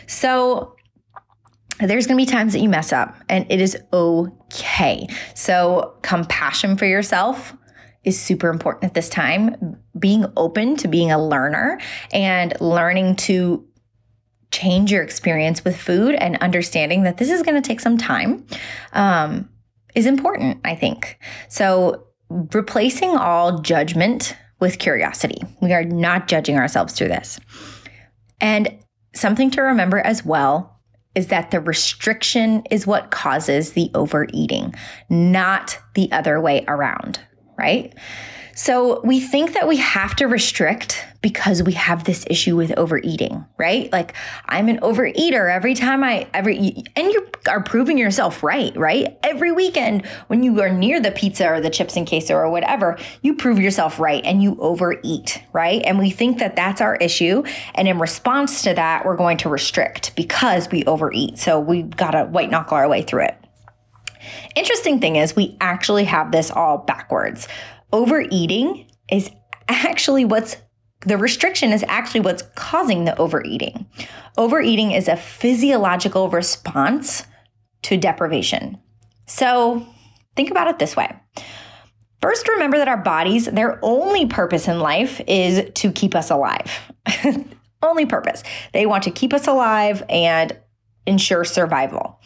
So 0.07 0.75
there's 1.79 2.07
going 2.07 2.17
to 2.17 2.25
be 2.25 2.31
times 2.31 2.53
that 2.53 2.59
you 2.59 2.69
mess 2.69 2.91
up 2.91 3.15
and 3.29 3.45
it 3.49 3.61
is 3.61 3.77
okay. 3.93 5.07
So 5.35 5.95
compassion 6.01 6.77
for 6.77 6.85
yourself 6.85 7.55
is 8.03 8.19
super 8.19 8.49
important 8.49 8.85
at 8.85 8.93
this 8.93 9.09
time. 9.09 9.77
Being 9.97 10.25
open 10.35 10.75
to 10.77 10.87
being 10.87 11.11
a 11.11 11.23
learner 11.23 11.79
and 12.11 12.59
learning 12.59 13.17
to 13.17 13.65
change 14.51 14.91
your 14.91 15.01
experience 15.01 15.63
with 15.63 15.77
food 15.77 16.15
and 16.15 16.35
understanding 16.37 17.03
that 17.03 17.17
this 17.17 17.29
is 17.29 17.41
going 17.41 17.61
to 17.61 17.65
take 17.65 17.79
some 17.79 17.97
time 17.97 18.45
um, 18.93 19.49
is 19.95 20.05
important, 20.05 20.59
I 20.65 20.75
think. 20.75 21.17
So 21.47 22.07
replacing 22.53 23.15
all 23.15 23.59
judgment 23.59 24.35
with 24.59 24.79
curiosity. 24.79 25.41
We 25.61 25.73
are 25.73 25.83
not 25.83 26.27
judging 26.27 26.57
ourselves 26.57 26.93
through 26.93 27.09
this. 27.09 27.39
And 28.39 28.77
something 29.13 29.51
to 29.51 29.61
remember 29.61 29.99
as 29.99 30.25
well 30.25 30.79
is 31.13 31.27
that 31.27 31.51
the 31.51 31.59
restriction 31.59 32.63
is 32.71 32.87
what 32.87 33.11
causes 33.11 33.73
the 33.73 33.91
overeating, 33.93 34.73
not 35.09 35.77
the 35.95 36.11
other 36.11 36.39
way 36.39 36.63
around, 36.67 37.19
right? 37.57 37.93
So 38.55 39.01
we 39.01 39.19
think 39.19 39.53
that 39.53 39.67
we 39.67 39.77
have 39.77 40.15
to 40.17 40.27
restrict 40.27 41.05
because 41.21 41.61
we 41.61 41.73
have 41.73 42.03
this 42.03 42.25
issue 42.29 42.55
with 42.55 42.71
overeating, 42.77 43.45
right? 43.57 43.91
Like 43.91 44.15
I'm 44.45 44.69
an 44.69 44.79
overeater 44.79 45.53
every 45.53 45.75
time 45.75 46.03
I 46.03 46.27
every 46.33 46.83
and 46.95 47.11
you 47.11 47.27
are 47.47 47.61
proving 47.61 47.97
yourself 47.97 48.43
right, 48.43 48.75
right? 48.75 49.17
Every 49.23 49.51
weekend 49.51 50.05
when 50.27 50.41
you 50.41 50.59
are 50.61 50.69
near 50.69 50.99
the 50.99 51.11
pizza 51.11 51.47
or 51.47 51.61
the 51.61 51.69
chips 51.69 51.95
and 51.95 52.07
queso 52.07 52.35
or 52.35 52.49
whatever, 52.49 52.97
you 53.21 53.35
prove 53.35 53.59
yourself 53.59 53.99
right 53.99 54.23
and 54.25 54.41
you 54.41 54.57
overeat, 54.59 55.43
right? 55.53 55.81
And 55.85 55.99
we 55.99 56.09
think 56.09 56.39
that 56.39 56.55
that's 56.55 56.81
our 56.81 56.95
issue 56.95 57.43
and 57.75 57.87
in 57.87 57.99
response 57.99 58.63
to 58.63 58.73
that, 58.73 59.05
we're 59.05 59.17
going 59.17 59.37
to 59.37 59.49
restrict 59.49 60.15
because 60.15 60.69
we 60.71 60.83
overeat. 60.85 61.37
So 61.37 61.59
we've 61.59 61.89
got 61.89 62.11
to 62.11 62.25
white 62.25 62.49
knuckle 62.49 62.77
our 62.77 62.89
way 62.89 63.03
through 63.03 63.25
it. 63.25 63.37
Interesting 64.55 64.99
thing 64.99 65.15
is 65.15 65.35
we 65.35 65.57
actually 65.61 66.05
have 66.05 66.31
this 66.31 66.51
all 66.51 66.79
backwards. 66.79 67.47
Overeating 67.91 68.87
is 69.11 69.29
actually 69.67 70.25
what's 70.25 70.57
the 71.05 71.17
restriction 71.17 71.71
is 71.71 71.83
actually 71.87 72.21
what's 72.21 72.43
causing 72.55 73.05
the 73.05 73.17
overeating. 73.17 73.87
Overeating 74.37 74.91
is 74.91 75.07
a 75.07 75.15
physiological 75.15 76.29
response 76.29 77.25
to 77.83 77.97
deprivation. 77.97 78.79
So 79.25 79.85
think 80.35 80.51
about 80.51 80.67
it 80.67 80.79
this 80.79 80.95
way. 80.95 81.15
First, 82.21 82.47
remember 82.47 82.77
that 82.77 82.87
our 82.87 83.01
bodies, 83.01 83.45
their 83.45 83.79
only 83.81 84.27
purpose 84.27 84.67
in 84.67 84.79
life 84.79 85.19
is 85.27 85.71
to 85.75 85.91
keep 85.91 86.13
us 86.13 86.29
alive. 86.29 86.71
only 87.81 88.05
purpose. 88.05 88.43
They 88.73 88.85
want 88.85 89.03
to 89.03 89.11
keep 89.11 89.33
us 89.33 89.47
alive 89.47 90.03
and 90.07 90.55
ensure 91.07 91.43
survival. 91.43 92.19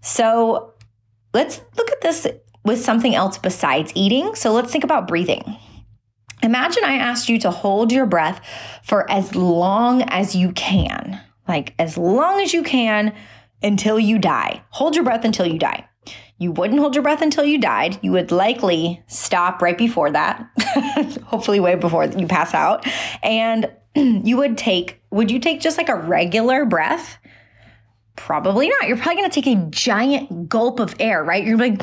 So 0.00 0.72
let's 1.34 1.60
look 1.76 1.90
at 1.90 2.00
this 2.00 2.26
with 2.64 2.82
something 2.82 3.14
else 3.14 3.36
besides 3.36 3.92
eating. 3.94 4.34
So 4.34 4.52
let's 4.52 4.72
think 4.72 4.84
about 4.84 5.06
breathing. 5.06 5.58
Imagine 6.44 6.84
I 6.84 6.96
asked 6.96 7.30
you 7.30 7.38
to 7.38 7.50
hold 7.50 7.90
your 7.90 8.04
breath 8.04 8.42
for 8.82 9.10
as 9.10 9.34
long 9.34 10.02
as 10.02 10.36
you 10.36 10.52
can, 10.52 11.18
like 11.48 11.74
as 11.78 11.96
long 11.96 12.38
as 12.42 12.52
you 12.52 12.62
can 12.62 13.14
until 13.62 13.98
you 13.98 14.18
die. 14.18 14.62
Hold 14.68 14.94
your 14.94 15.04
breath 15.04 15.24
until 15.24 15.46
you 15.46 15.58
die. 15.58 15.88
You 16.36 16.52
wouldn't 16.52 16.80
hold 16.80 16.94
your 16.94 17.02
breath 17.02 17.22
until 17.22 17.44
you 17.44 17.58
died. 17.58 17.98
You 18.02 18.12
would 18.12 18.30
likely 18.30 19.02
stop 19.06 19.62
right 19.62 19.78
before 19.78 20.10
that, 20.10 20.46
hopefully, 21.24 21.60
way 21.60 21.76
before 21.76 22.04
you 22.04 22.26
pass 22.26 22.52
out. 22.52 22.86
And 23.22 23.72
you 23.94 24.36
would 24.36 24.58
take, 24.58 25.00
would 25.10 25.30
you 25.30 25.38
take 25.38 25.62
just 25.62 25.78
like 25.78 25.88
a 25.88 25.96
regular 25.96 26.66
breath? 26.66 27.16
Probably 28.16 28.68
not. 28.68 28.86
You're 28.86 28.98
probably 28.98 29.22
to 29.22 29.30
take 29.30 29.46
a 29.46 29.66
giant 29.70 30.50
gulp 30.50 30.78
of 30.78 30.94
air, 31.00 31.24
right? 31.24 31.42
You're 31.42 31.56
like, 31.56 31.82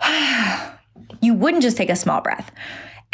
you 1.20 1.34
wouldn't 1.34 1.64
just 1.64 1.76
take 1.76 1.90
a 1.90 1.96
small 1.96 2.20
breath. 2.20 2.52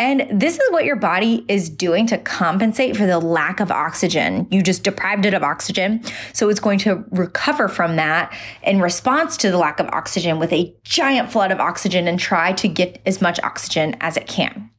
And 0.01 0.27
this 0.33 0.55
is 0.55 0.71
what 0.71 0.87
your 0.87 0.97
body 0.97 1.45
is 1.47 1.69
doing 1.69 2.07
to 2.07 2.17
compensate 2.17 2.97
for 2.97 3.05
the 3.05 3.21
lack 3.21 3.61
of 3.61 3.71
oxygen. 3.71 4.49
You 4.51 4.63
just 4.63 4.83
deprived 4.83 5.27
it 5.27 5.35
of 5.35 5.43
oxygen. 5.43 6.03
So 6.33 6.49
it's 6.49 6.59
going 6.59 6.79
to 6.81 7.05
recover 7.11 7.69
from 7.69 7.97
that 7.97 8.35
in 8.63 8.81
response 8.81 9.37
to 9.37 9.51
the 9.51 9.59
lack 9.59 9.79
of 9.79 9.89
oxygen 9.89 10.39
with 10.39 10.55
a 10.55 10.75
giant 10.85 11.31
flood 11.31 11.53
of 11.53 11.61
oxygen 11.61 12.09
and 12.09 12.19
try 12.19 12.55
to 12.55 12.67
get 12.67 13.03
as 13.05 13.21
much 13.21 13.39
oxygen 13.43 13.95
as 14.01 14.17
it 14.17 14.27
can. 14.27 14.71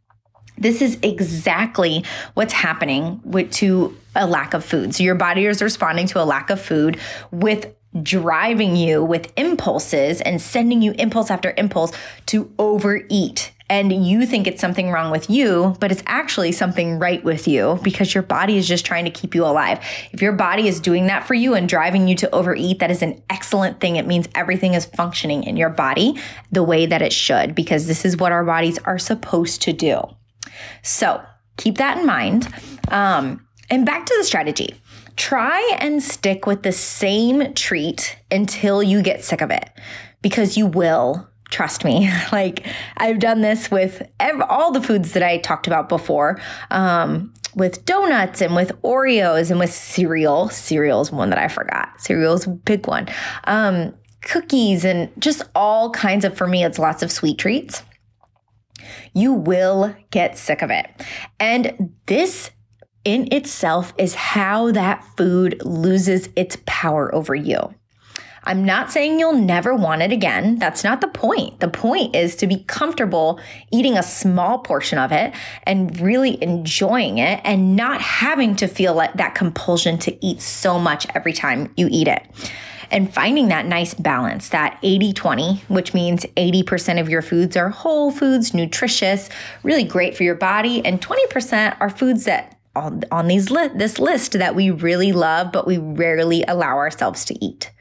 This 0.57 0.81
is 0.81 0.97
exactly 1.03 2.03
what's 2.33 2.53
happening 2.53 3.21
with, 3.23 3.51
to 3.53 3.95
a 4.15 4.25
lack 4.25 4.55
of 4.55 4.65
food. 4.65 4.95
So 4.95 5.03
your 5.03 5.15
body 5.15 5.45
is 5.45 5.61
responding 5.61 6.07
to 6.07 6.21
a 6.21 6.25
lack 6.25 6.49
of 6.49 6.59
food 6.59 6.99
with 7.29 7.75
driving 8.01 8.75
you 8.75 9.03
with 9.03 9.31
impulses 9.37 10.21
and 10.21 10.41
sending 10.41 10.81
you 10.81 10.93
impulse 10.93 11.29
after 11.29 11.53
impulse 11.57 11.91
to 12.27 12.51
overeat 12.57 13.51
and 13.71 14.05
you 14.05 14.25
think 14.25 14.47
it's 14.47 14.59
something 14.59 14.91
wrong 14.91 15.11
with 15.11 15.29
you, 15.29 15.77
but 15.79 15.93
it's 15.93 16.03
actually 16.05 16.51
something 16.51 16.99
right 16.99 17.23
with 17.23 17.47
you 17.47 17.79
because 17.83 18.13
your 18.13 18.21
body 18.21 18.57
is 18.57 18.67
just 18.67 18.85
trying 18.85 19.05
to 19.05 19.11
keep 19.11 19.33
you 19.33 19.45
alive. 19.45 19.79
If 20.11 20.21
your 20.21 20.33
body 20.33 20.67
is 20.67 20.81
doing 20.81 21.07
that 21.07 21.25
for 21.25 21.35
you 21.35 21.53
and 21.53 21.69
driving 21.69 22.09
you 22.09 22.15
to 22.15 22.35
overeat, 22.35 22.79
that 22.79 22.91
is 22.91 23.01
an 23.01 23.23
excellent 23.29 23.79
thing. 23.79 23.95
It 23.95 24.05
means 24.05 24.27
everything 24.35 24.73
is 24.73 24.87
functioning 24.87 25.45
in 25.45 25.55
your 25.55 25.69
body 25.69 26.19
the 26.51 26.63
way 26.63 26.85
that 26.85 27.01
it 27.01 27.13
should 27.13 27.55
because 27.55 27.87
this 27.87 28.03
is 28.03 28.17
what 28.17 28.33
our 28.33 28.43
bodies 28.43 28.77
are 28.79 28.99
supposed 28.99 29.61
to 29.61 29.71
do. 29.71 30.01
So 30.81 31.23
keep 31.55 31.77
that 31.77 31.97
in 31.97 32.05
mind. 32.05 32.53
Um, 32.89 33.47
and 33.69 33.85
back 33.85 34.05
to 34.05 34.15
the 34.17 34.25
strategy. 34.25 34.75
Try 35.15 35.77
and 35.79 36.03
stick 36.03 36.45
with 36.45 36.63
the 36.63 36.73
same 36.73 37.53
treat 37.53 38.17
until 38.29 38.83
you 38.83 39.01
get 39.01 39.23
sick 39.23 39.39
of 39.39 39.49
it 39.49 39.69
because 40.21 40.57
you 40.57 40.67
will 40.67 41.30
Trust 41.51 41.85
me. 41.85 42.09
Like 42.31 42.65
I've 42.97 43.19
done 43.19 43.41
this 43.41 43.69
with 43.69 44.01
ev- 44.19 44.41
all 44.49 44.71
the 44.71 44.81
foods 44.81 45.11
that 45.13 45.21
I 45.21 45.37
talked 45.37 45.67
about 45.67 45.89
before. 45.89 46.39
Um, 46.71 47.33
with 47.55 47.83
donuts 47.85 48.41
and 48.41 48.55
with 48.55 48.71
Oreos 48.81 49.51
and 49.51 49.59
with 49.59 49.73
cereal. 49.73 50.49
Cereal 50.49 51.01
is 51.01 51.11
one 51.11 51.29
that 51.29 51.39
I 51.39 51.49
forgot. 51.49 51.89
Cereal 51.99 52.33
is 52.33 52.47
a 52.47 52.51
big 52.51 52.87
one. 52.87 53.07
Um, 53.43 53.93
cookies 54.21 54.85
and 54.85 55.09
just 55.19 55.43
all 55.53 55.89
kinds 55.91 56.23
of, 56.23 56.37
for 56.37 56.47
me, 56.47 56.63
it's 56.63 56.79
lots 56.79 57.03
of 57.03 57.11
sweet 57.11 57.37
treats. 57.37 57.83
You 59.13 59.33
will 59.33 59.93
get 60.11 60.37
sick 60.37 60.61
of 60.61 60.69
it. 60.69 60.89
And 61.39 61.93
this 62.05 62.51
in 63.03 63.31
itself 63.33 63.93
is 63.97 64.15
how 64.15 64.71
that 64.71 65.03
food 65.17 65.61
loses 65.65 66.29
its 66.35 66.57
power 66.65 67.13
over 67.13 67.35
you. 67.35 67.73
I'm 68.43 68.65
not 68.65 68.91
saying 68.91 69.19
you'll 69.19 69.33
never 69.33 69.75
want 69.75 70.01
it 70.01 70.11
again. 70.11 70.57
That's 70.57 70.83
not 70.83 70.99
the 71.01 71.07
point. 71.07 71.59
The 71.59 71.67
point 71.67 72.15
is 72.15 72.35
to 72.37 72.47
be 72.47 72.63
comfortable 72.67 73.39
eating 73.71 73.97
a 73.97 74.03
small 74.03 74.59
portion 74.59 74.97
of 74.97 75.11
it 75.11 75.33
and 75.63 75.99
really 75.99 76.41
enjoying 76.41 77.19
it 77.19 77.39
and 77.43 77.75
not 77.75 78.01
having 78.01 78.55
to 78.57 78.67
feel 78.67 78.95
like 78.95 79.13
that 79.13 79.35
compulsion 79.35 79.99
to 79.99 80.25
eat 80.25 80.41
so 80.41 80.79
much 80.79 81.05
every 81.13 81.33
time 81.33 81.71
you 81.77 81.87
eat 81.91 82.07
it. 82.07 82.25
And 82.89 83.13
finding 83.13 83.47
that 83.49 83.67
nice 83.67 83.93
balance, 83.93 84.49
that 84.49 84.77
80 84.83 85.13
20, 85.13 85.63
which 85.69 85.93
means 85.93 86.25
80% 86.35 86.99
of 86.99 87.09
your 87.09 87.21
foods 87.21 87.55
are 87.55 87.69
whole 87.69 88.11
foods, 88.11 88.53
nutritious, 88.53 89.29
really 89.63 89.85
great 89.85 90.17
for 90.17 90.23
your 90.23 90.35
body, 90.35 90.83
and 90.83 90.99
20% 90.99 91.77
are 91.79 91.89
foods 91.89 92.25
that 92.25 92.57
on, 92.75 93.03
on 93.11 93.27
these 93.27 93.51
li- 93.51 93.69
this 93.75 93.99
list 93.99 94.33
that 94.33 94.55
we 94.55 94.69
really 94.69 95.11
love, 95.11 95.51
but 95.51 95.67
we 95.67 95.77
rarely 95.77 96.43
allow 96.47 96.77
ourselves 96.77 97.25
to 97.25 97.45
eat. 97.45 97.71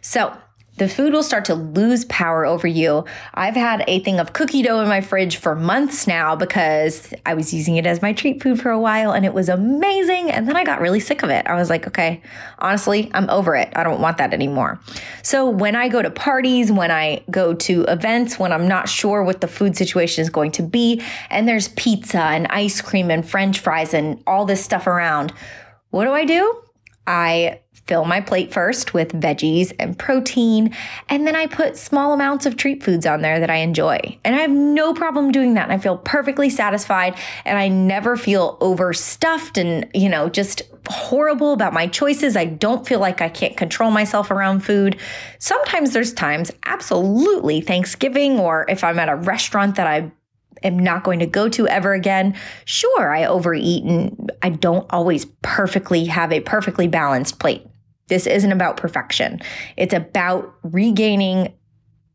So 0.00 0.36
the 0.78 0.88
food 0.88 1.12
will 1.12 1.22
start 1.22 1.44
to 1.46 1.54
lose 1.54 2.04
power 2.06 2.44
over 2.44 2.66
you. 2.66 3.04
I've 3.34 3.54
had 3.54 3.82
a 3.86 4.00
thing 4.00 4.20
of 4.20 4.32
cookie 4.32 4.62
dough 4.62 4.80
in 4.80 4.88
my 4.88 5.00
fridge 5.00 5.36
for 5.36 5.54
months 5.54 6.06
now 6.06 6.36
because 6.36 7.14
I 7.24 7.34
was 7.34 7.54
using 7.54 7.76
it 7.76 7.86
as 7.86 8.02
my 8.02 8.12
treat 8.12 8.42
food 8.42 8.60
for 8.60 8.70
a 8.70 8.78
while 8.78 9.12
and 9.12 9.24
it 9.24 9.32
was 9.32 9.48
amazing. 9.48 10.30
And 10.30 10.46
then 10.46 10.56
I 10.56 10.64
got 10.64 10.80
really 10.80 11.00
sick 11.00 11.22
of 11.22 11.30
it. 11.30 11.46
I 11.46 11.54
was 11.54 11.70
like, 11.70 11.86
okay, 11.86 12.20
honestly, 12.58 13.10
I'm 13.14 13.28
over 13.30 13.56
it. 13.56 13.72
I 13.74 13.84
don't 13.84 14.00
want 14.00 14.18
that 14.18 14.34
anymore. 14.34 14.78
So 15.22 15.48
when 15.48 15.76
I 15.76 15.88
go 15.88 16.02
to 16.02 16.10
parties, 16.10 16.70
when 16.70 16.90
I 16.90 17.24
go 17.30 17.54
to 17.54 17.84
events, 17.84 18.38
when 18.38 18.52
I'm 18.52 18.68
not 18.68 18.88
sure 18.88 19.22
what 19.22 19.40
the 19.40 19.48
food 19.48 19.76
situation 19.76 20.22
is 20.22 20.30
going 20.30 20.52
to 20.52 20.62
be, 20.62 21.02
and 21.30 21.48
there's 21.48 21.68
pizza 21.68 22.20
and 22.20 22.46
ice 22.48 22.82
cream 22.82 23.10
and 23.10 23.26
french 23.26 23.60
fries 23.60 23.94
and 23.94 24.22
all 24.26 24.44
this 24.44 24.62
stuff 24.62 24.86
around, 24.86 25.32
what 25.90 26.04
do 26.04 26.12
I 26.12 26.24
do? 26.24 26.62
I 27.06 27.60
fill 27.86 28.04
my 28.04 28.20
plate 28.20 28.52
first 28.52 28.94
with 28.94 29.12
veggies 29.12 29.72
and 29.78 29.98
protein, 29.98 30.74
and 31.08 31.26
then 31.26 31.36
I 31.36 31.46
put 31.46 31.76
small 31.76 32.12
amounts 32.12 32.46
of 32.46 32.56
treat 32.56 32.82
foods 32.82 33.06
on 33.06 33.22
there 33.22 33.38
that 33.40 33.50
I 33.50 33.56
enjoy. 33.56 34.18
And 34.24 34.34
I 34.34 34.40
have 34.40 34.50
no 34.50 34.92
problem 34.92 35.30
doing 35.30 35.54
that. 35.54 35.64
And 35.64 35.72
I 35.72 35.78
feel 35.78 35.98
perfectly 35.98 36.50
satisfied, 36.50 37.16
and 37.44 37.58
I 37.58 37.68
never 37.68 38.16
feel 38.16 38.58
overstuffed 38.60 39.56
and, 39.56 39.88
you 39.94 40.08
know, 40.08 40.28
just 40.28 40.62
horrible 40.88 41.52
about 41.52 41.72
my 41.72 41.86
choices. 41.86 42.36
I 42.36 42.44
don't 42.44 42.86
feel 42.86 43.00
like 43.00 43.20
I 43.20 43.28
can't 43.28 43.56
control 43.56 43.90
myself 43.90 44.30
around 44.30 44.60
food. 44.60 44.98
Sometimes 45.38 45.92
there's 45.92 46.12
times, 46.12 46.50
absolutely, 46.64 47.60
Thanksgiving, 47.60 48.38
or 48.38 48.66
if 48.68 48.84
I'm 48.84 48.98
at 48.98 49.08
a 49.08 49.16
restaurant 49.16 49.76
that 49.76 49.86
I 49.86 50.12
am 50.62 50.78
not 50.78 51.04
going 51.04 51.18
to 51.18 51.26
go 51.26 51.48
to 51.50 51.68
ever 51.68 51.92
again. 51.92 52.34
Sure, 52.64 53.14
I 53.14 53.26
overeat 53.26 53.84
and 53.84 54.32
I 54.42 54.50
don't 54.50 54.86
always 54.90 55.26
perfectly 55.42 56.06
have 56.06 56.32
a 56.32 56.40
perfectly 56.40 56.88
balanced 56.88 57.38
plate. 57.38 57.66
This 58.08 58.26
isn't 58.26 58.52
about 58.52 58.76
perfection. 58.76 59.40
It's 59.76 59.94
about 59.94 60.54
regaining 60.62 61.52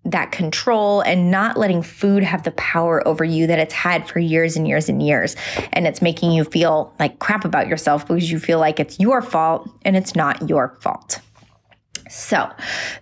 that 0.04 0.32
control 0.32 1.02
and 1.02 1.30
not 1.30 1.58
letting 1.58 1.84
food 1.84 2.24
have 2.24 2.44
the 2.44 2.52
power 2.52 3.08
over 3.08 3.24
you 3.24 3.46
that 3.48 3.60
it's 3.60 3.74
had 3.74 4.08
for 4.08 4.20
years 4.20 4.56
and 4.56 4.68
years 4.68 4.90
and 4.90 5.04
years. 5.04 5.36
And 5.74 5.86
it's 5.86 6.02
making 6.02 6.32
you 6.32 6.44
feel 6.44 6.94
like 7.00 7.20
crap 7.20 7.46
about 7.46 7.68
yourself 7.68 8.08
because 8.08 8.32
you 8.32 8.40
feel 8.40 8.60
like 8.60 8.80
it's 8.80 9.00
your 9.00 9.22
fault 9.22 9.70
and 9.84 9.96
it's 9.96 10.16
not 10.16 10.50
your 10.50 10.78
fault. 10.82 11.20
So, 12.10 12.50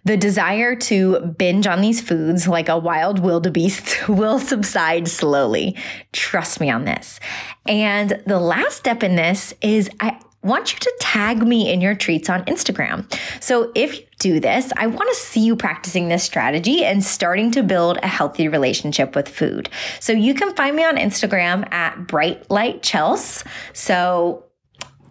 the 0.03 0.17
desire 0.17 0.75
to 0.75 1.19
binge 1.19 1.65
on 1.65 1.81
these 1.81 1.99
foods 1.99 2.47
like 2.47 2.69
a 2.69 2.77
wild 2.77 3.17
wildebeest 3.17 4.07
will 4.09 4.37
subside 4.37 5.07
slowly. 5.07 5.75
Trust 6.11 6.59
me 6.59 6.69
on 6.69 6.85
this. 6.85 7.19
And 7.65 8.21
the 8.27 8.39
last 8.39 8.77
step 8.77 9.01
in 9.01 9.15
this 9.15 9.53
is 9.61 9.89
I 9.99 10.19
want 10.41 10.73
you 10.73 10.79
to 10.79 10.93
tag 10.99 11.45
me 11.45 11.71
in 11.71 11.81
your 11.81 11.95
treats 11.95 12.29
on 12.29 12.45
Instagram. 12.45 13.05
So, 13.41 13.71
if 13.75 13.99
you 13.99 14.05
do 14.19 14.39
this, 14.39 14.71
I 14.77 14.87
want 14.87 15.09
to 15.09 15.15
see 15.15 15.41
you 15.41 15.55
practicing 15.55 16.07
this 16.07 16.23
strategy 16.23 16.85
and 16.85 17.03
starting 17.03 17.51
to 17.51 17.63
build 17.63 17.97
a 18.01 18.07
healthy 18.07 18.47
relationship 18.47 19.15
with 19.15 19.27
food. 19.27 19.69
So, 19.99 20.13
you 20.13 20.33
can 20.33 20.55
find 20.55 20.75
me 20.75 20.85
on 20.85 20.97
Instagram 20.97 21.71
at 21.73 22.07
Bright 22.07 22.49
Light 22.49 22.81
Chels. 22.81 23.45
So, 23.73 24.45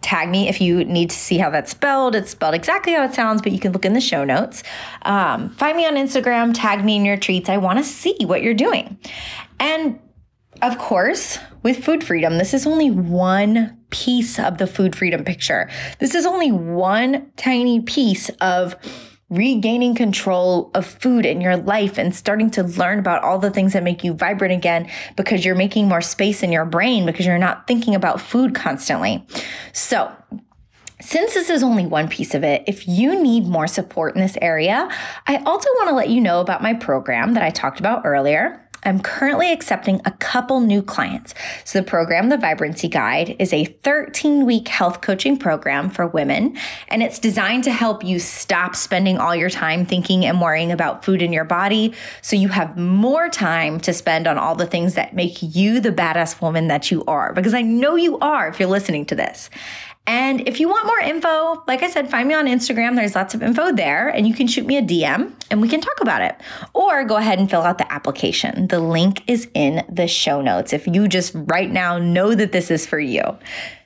tag 0.01 0.29
me 0.29 0.47
if 0.47 0.61
you 0.61 0.83
need 0.85 1.09
to 1.09 1.15
see 1.15 1.37
how 1.37 1.49
that's 1.49 1.71
spelled. 1.71 2.15
It's 2.15 2.31
spelled 2.31 2.55
exactly 2.55 2.93
how 2.93 3.03
it 3.03 3.13
sounds, 3.13 3.41
but 3.41 3.51
you 3.51 3.59
can 3.59 3.71
look 3.71 3.85
in 3.85 3.93
the 3.93 4.01
show 4.01 4.23
notes. 4.23 4.63
Um, 5.03 5.49
find 5.51 5.77
me 5.77 5.85
on 5.85 5.95
Instagram, 5.95 6.51
tag 6.53 6.83
me 6.83 6.95
in 6.95 7.05
your 7.05 7.17
treats. 7.17 7.49
I 7.49 7.57
want 7.57 7.79
to 7.79 7.83
see 7.83 8.17
what 8.21 8.41
you're 8.41 8.53
doing. 8.53 8.97
And 9.59 9.99
of 10.61 10.77
course, 10.77 11.37
with 11.63 11.83
food 11.83 12.03
freedom, 12.03 12.37
this 12.37 12.53
is 12.53 12.65
only 12.65 12.89
one 12.89 13.78
piece 13.89 14.39
of 14.39 14.57
the 14.57 14.67
food 14.67 14.95
freedom 14.95 15.23
picture. 15.23 15.69
This 15.99 16.15
is 16.15 16.25
only 16.25 16.51
one 16.51 17.31
tiny 17.35 17.81
piece 17.81 18.29
of 18.41 18.75
regaining 19.29 19.93
control 19.93 20.71
of 20.73 20.85
food 20.85 21.25
in 21.25 21.39
your 21.39 21.55
life 21.55 21.97
and 21.97 22.15
starting 22.15 22.49
to 22.49 22.63
learn 22.63 22.97
about 22.99 23.23
all 23.23 23.37
the 23.37 23.51
things 23.51 23.73
that 23.73 23.83
make 23.83 24.03
you 24.03 24.13
vibrant 24.13 24.53
again 24.53 24.89
because 25.15 25.45
you're 25.45 25.55
making 25.55 25.87
more 25.87 26.01
space 26.01 26.41
in 26.41 26.51
your 26.51 26.65
brain 26.65 27.05
because 27.05 27.25
you're 27.25 27.37
not 27.37 27.67
thinking 27.67 27.93
about 27.93 28.19
food 28.19 28.55
constantly. 28.55 29.25
So, 29.71 30.11
since 31.01 31.33
this 31.33 31.49
is 31.49 31.63
only 31.63 31.85
one 31.85 32.09
piece 32.09 32.35
of 32.35 32.43
it, 32.43 32.63
if 32.67 32.85
you 32.85 33.21
need 33.23 33.45
more 33.45 33.67
support 33.67 34.15
in 34.15 34.21
this 34.21 34.37
area, 34.41 34.89
I 35.27 35.37
also 35.37 35.69
want 35.75 35.89
to 35.89 35.95
let 35.95 36.09
you 36.09 36.19
know 36.19 36.41
about 36.41 36.61
my 36.61 36.73
program 36.73 37.35
that 37.35 37.43
I 37.43 37.51
talked 37.51 37.79
about 37.79 38.01
earlier. 38.03 38.68
I'm 38.83 38.99
currently 39.01 39.51
accepting 39.51 40.01
a 40.05 40.11
couple 40.11 40.59
new 40.59 40.81
clients. 40.81 41.33
So, 41.65 41.79
the 41.79 41.85
program, 41.85 42.29
the 42.29 42.37
Vibrancy 42.37 42.87
Guide, 42.87 43.35
is 43.39 43.51
a 43.51 43.65
13 43.65 44.45
week 44.45 44.67
health 44.67 45.01
coaching 45.01 45.37
program 45.37 45.89
for 45.89 46.07
women, 46.07 46.57
and 46.87 47.03
it's 47.03 47.19
designed 47.19 47.63
to 47.65 47.71
help 47.71 48.03
you 48.03 48.19
stop 48.19 48.75
spending 48.75 49.17
all 49.17 49.35
your 49.35 49.49
time 49.49 49.85
thinking 49.85 50.25
and 50.25 50.41
worrying 50.41 50.71
about 50.71 51.03
food 51.03 51.21
in 51.21 51.33
your 51.33 51.43
body 51.43 51.93
so 52.21 52.35
you 52.35 52.47
have 52.47 52.77
more 52.77 53.29
time 53.29 53.79
to 53.81 53.93
spend 53.93 54.27
on 54.27 54.37
all 54.37 54.55
the 54.55 54.65
things 54.65 54.95
that 54.95 55.13
make 55.13 55.37
you 55.41 55.79
the 55.79 55.91
badass 55.91 56.41
woman 56.41 56.67
that 56.67 56.91
you 56.91 57.03
are. 57.05 57.33
Because 57.33 57.53
I 57.53 57.61
know 57.61 57.95
you 57.95 58.17
are 58.19 58.47
if 58.47 58.59
you're 58.59 58.69
listening 58.69 59.05
to 59.07 59.15
this. 59.15 59.49
And 60.09 60.47
if 60.47 60.59
you 60.59 60.67
want 60.67 60.87
more 60.87 60.99
info, 61.01 61.63
like 61.67 61.83
I 61.83 61.87
said, 61.87 62.09
find 62.09 62.27
me 62.27 62.33
on 62.33 62.47
Instagram. 62.47 62.95
There's 62.95 63.13
lots 63.13 63.35
of 63.35 63.43
info 63.43 63.71
there, 63.71 64.09
and 64.09 64.27
you 64.27 64.33
can 64.33 64.47
shoot 64.47 64.65
me 64.65 64.75
a 64.75 64.81
DM 64.81 65.33
and 65.51 65.61
we 65.61 65.69
can 65.69 65.81
talk 65.81 66.01
about 66.01 66.23
it. 66.23 66.35
Or 66.73 67.03
go 67.03 67.17
ahead 67.17 67.37
and 67.37 67.47
fill 67.47 67.61
out 67.61 67.77
the 67.77 67.93
application. 67.93 68.69
The 68.69 68.79
link 68.79 69.21
is 69.27 69.47
in 69.53 69.85
the 69.87 70.07
show 70.07 70.41
notes 70.41 70.73
if 70.73 70.87
you 70.87 71.07
just 71.07 71.33
right 71.35 71.69
now 71.69 71.99
know 71.99 72.33
that 72.33 72.53
this 72.53 72.71
is 72.71 72.87
for 72.87 72.99
you. 72.99 73.21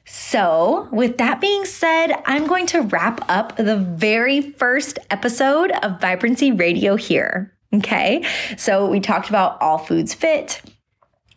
So, 0.05 0.87
with 0.93 1.17
that 1.17 1.41
being 1.41 1.65
said, 1.65 2.13
I'm 2.25 2.47
going 2.47 2.67
to 2.67 2.83
wrap 2.83 3.29
up 3.29 3.57
the 3.57 3.75
very 3.75 4.39
first 4.39 4.99
episode 5.09 5.71
of 5.83 5.99
Vibrancy 5.99 6.53
Radio 6.53 6.95
here. 6.95 7.53
Okay. 7.73 8.25
So, 8.55 8.89
we 8.89 9.01
talked 9.01 9.27
about 9.27 9.61
all 9.61 9.77
foods 9.77 10.13
fit 10.13 10.61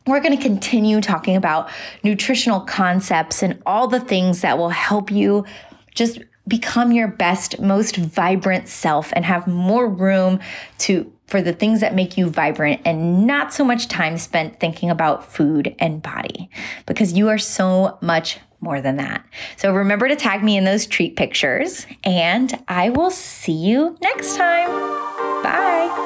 we're 0.07 0.21
going 0.21 0.37
to 0.37 0.43
continue 0.43 1.01
talking 1.01 1.37
about 1.37 1.69
nutritional 2.03 2.61
concepts 2.61 3.43
and 3.43 3.61
all 3.67 3.89
the 3.89 4.01
things 4.01 4.41
that 4.43 4.57
will 4.57 4.71
help 4.71 5.11
you 5.11 5.45
just 5.95 6.21
become 6.49 6.93
your 6.93 7.09
best, 7.09 7.61
most 7.61 7.97
vibrant 7.97 8.69
self 8.69 9.13
and 9.15 9.25
have 9.25 9.47
more 9.47 9.89
room 9.89 10.39
to 10.79 11.13
for 11.27 11.43
the 11.43 11.53
things 11.53 11.81
that 11.81 11.93
make 11.93 12.17
you 12.17 12.31
vibrant 12.31 12.81
and 12.85 13.27
not 13.27 13.53
so 13.53 13.65
much 13.65 13.89
time 13.89 14.17
spent 14.17 14.61
thinking 14.61 14.91
about 14.91 15.27
food 15.27 15.75
and 15.81 16.01
body 16.01 16.49
because 16.87 17.15
you 17.15 17.29
are 17.29 17.39
so 17.39 17.99
much 18.01 18.39
more 18.61 18.81
than 18.81 18.97
that. 18.97 19.27
So 19.57 19.73
remember 19.73 20.07
to 20.07 20.15
tag 20.15 20.45
me 20.45 20.57
in 20.57 20.65
those 20.65 20.87
treat 20.87 21.17
pictures 21.17 21.85
and 22.05 22.63
I 22.69 22.91
will 22.91 23.11
see 23.11 23.53
you 23.53 23.97
next 24.01 24.37
time. 24.37 24.69
Bye. 25.43 26.06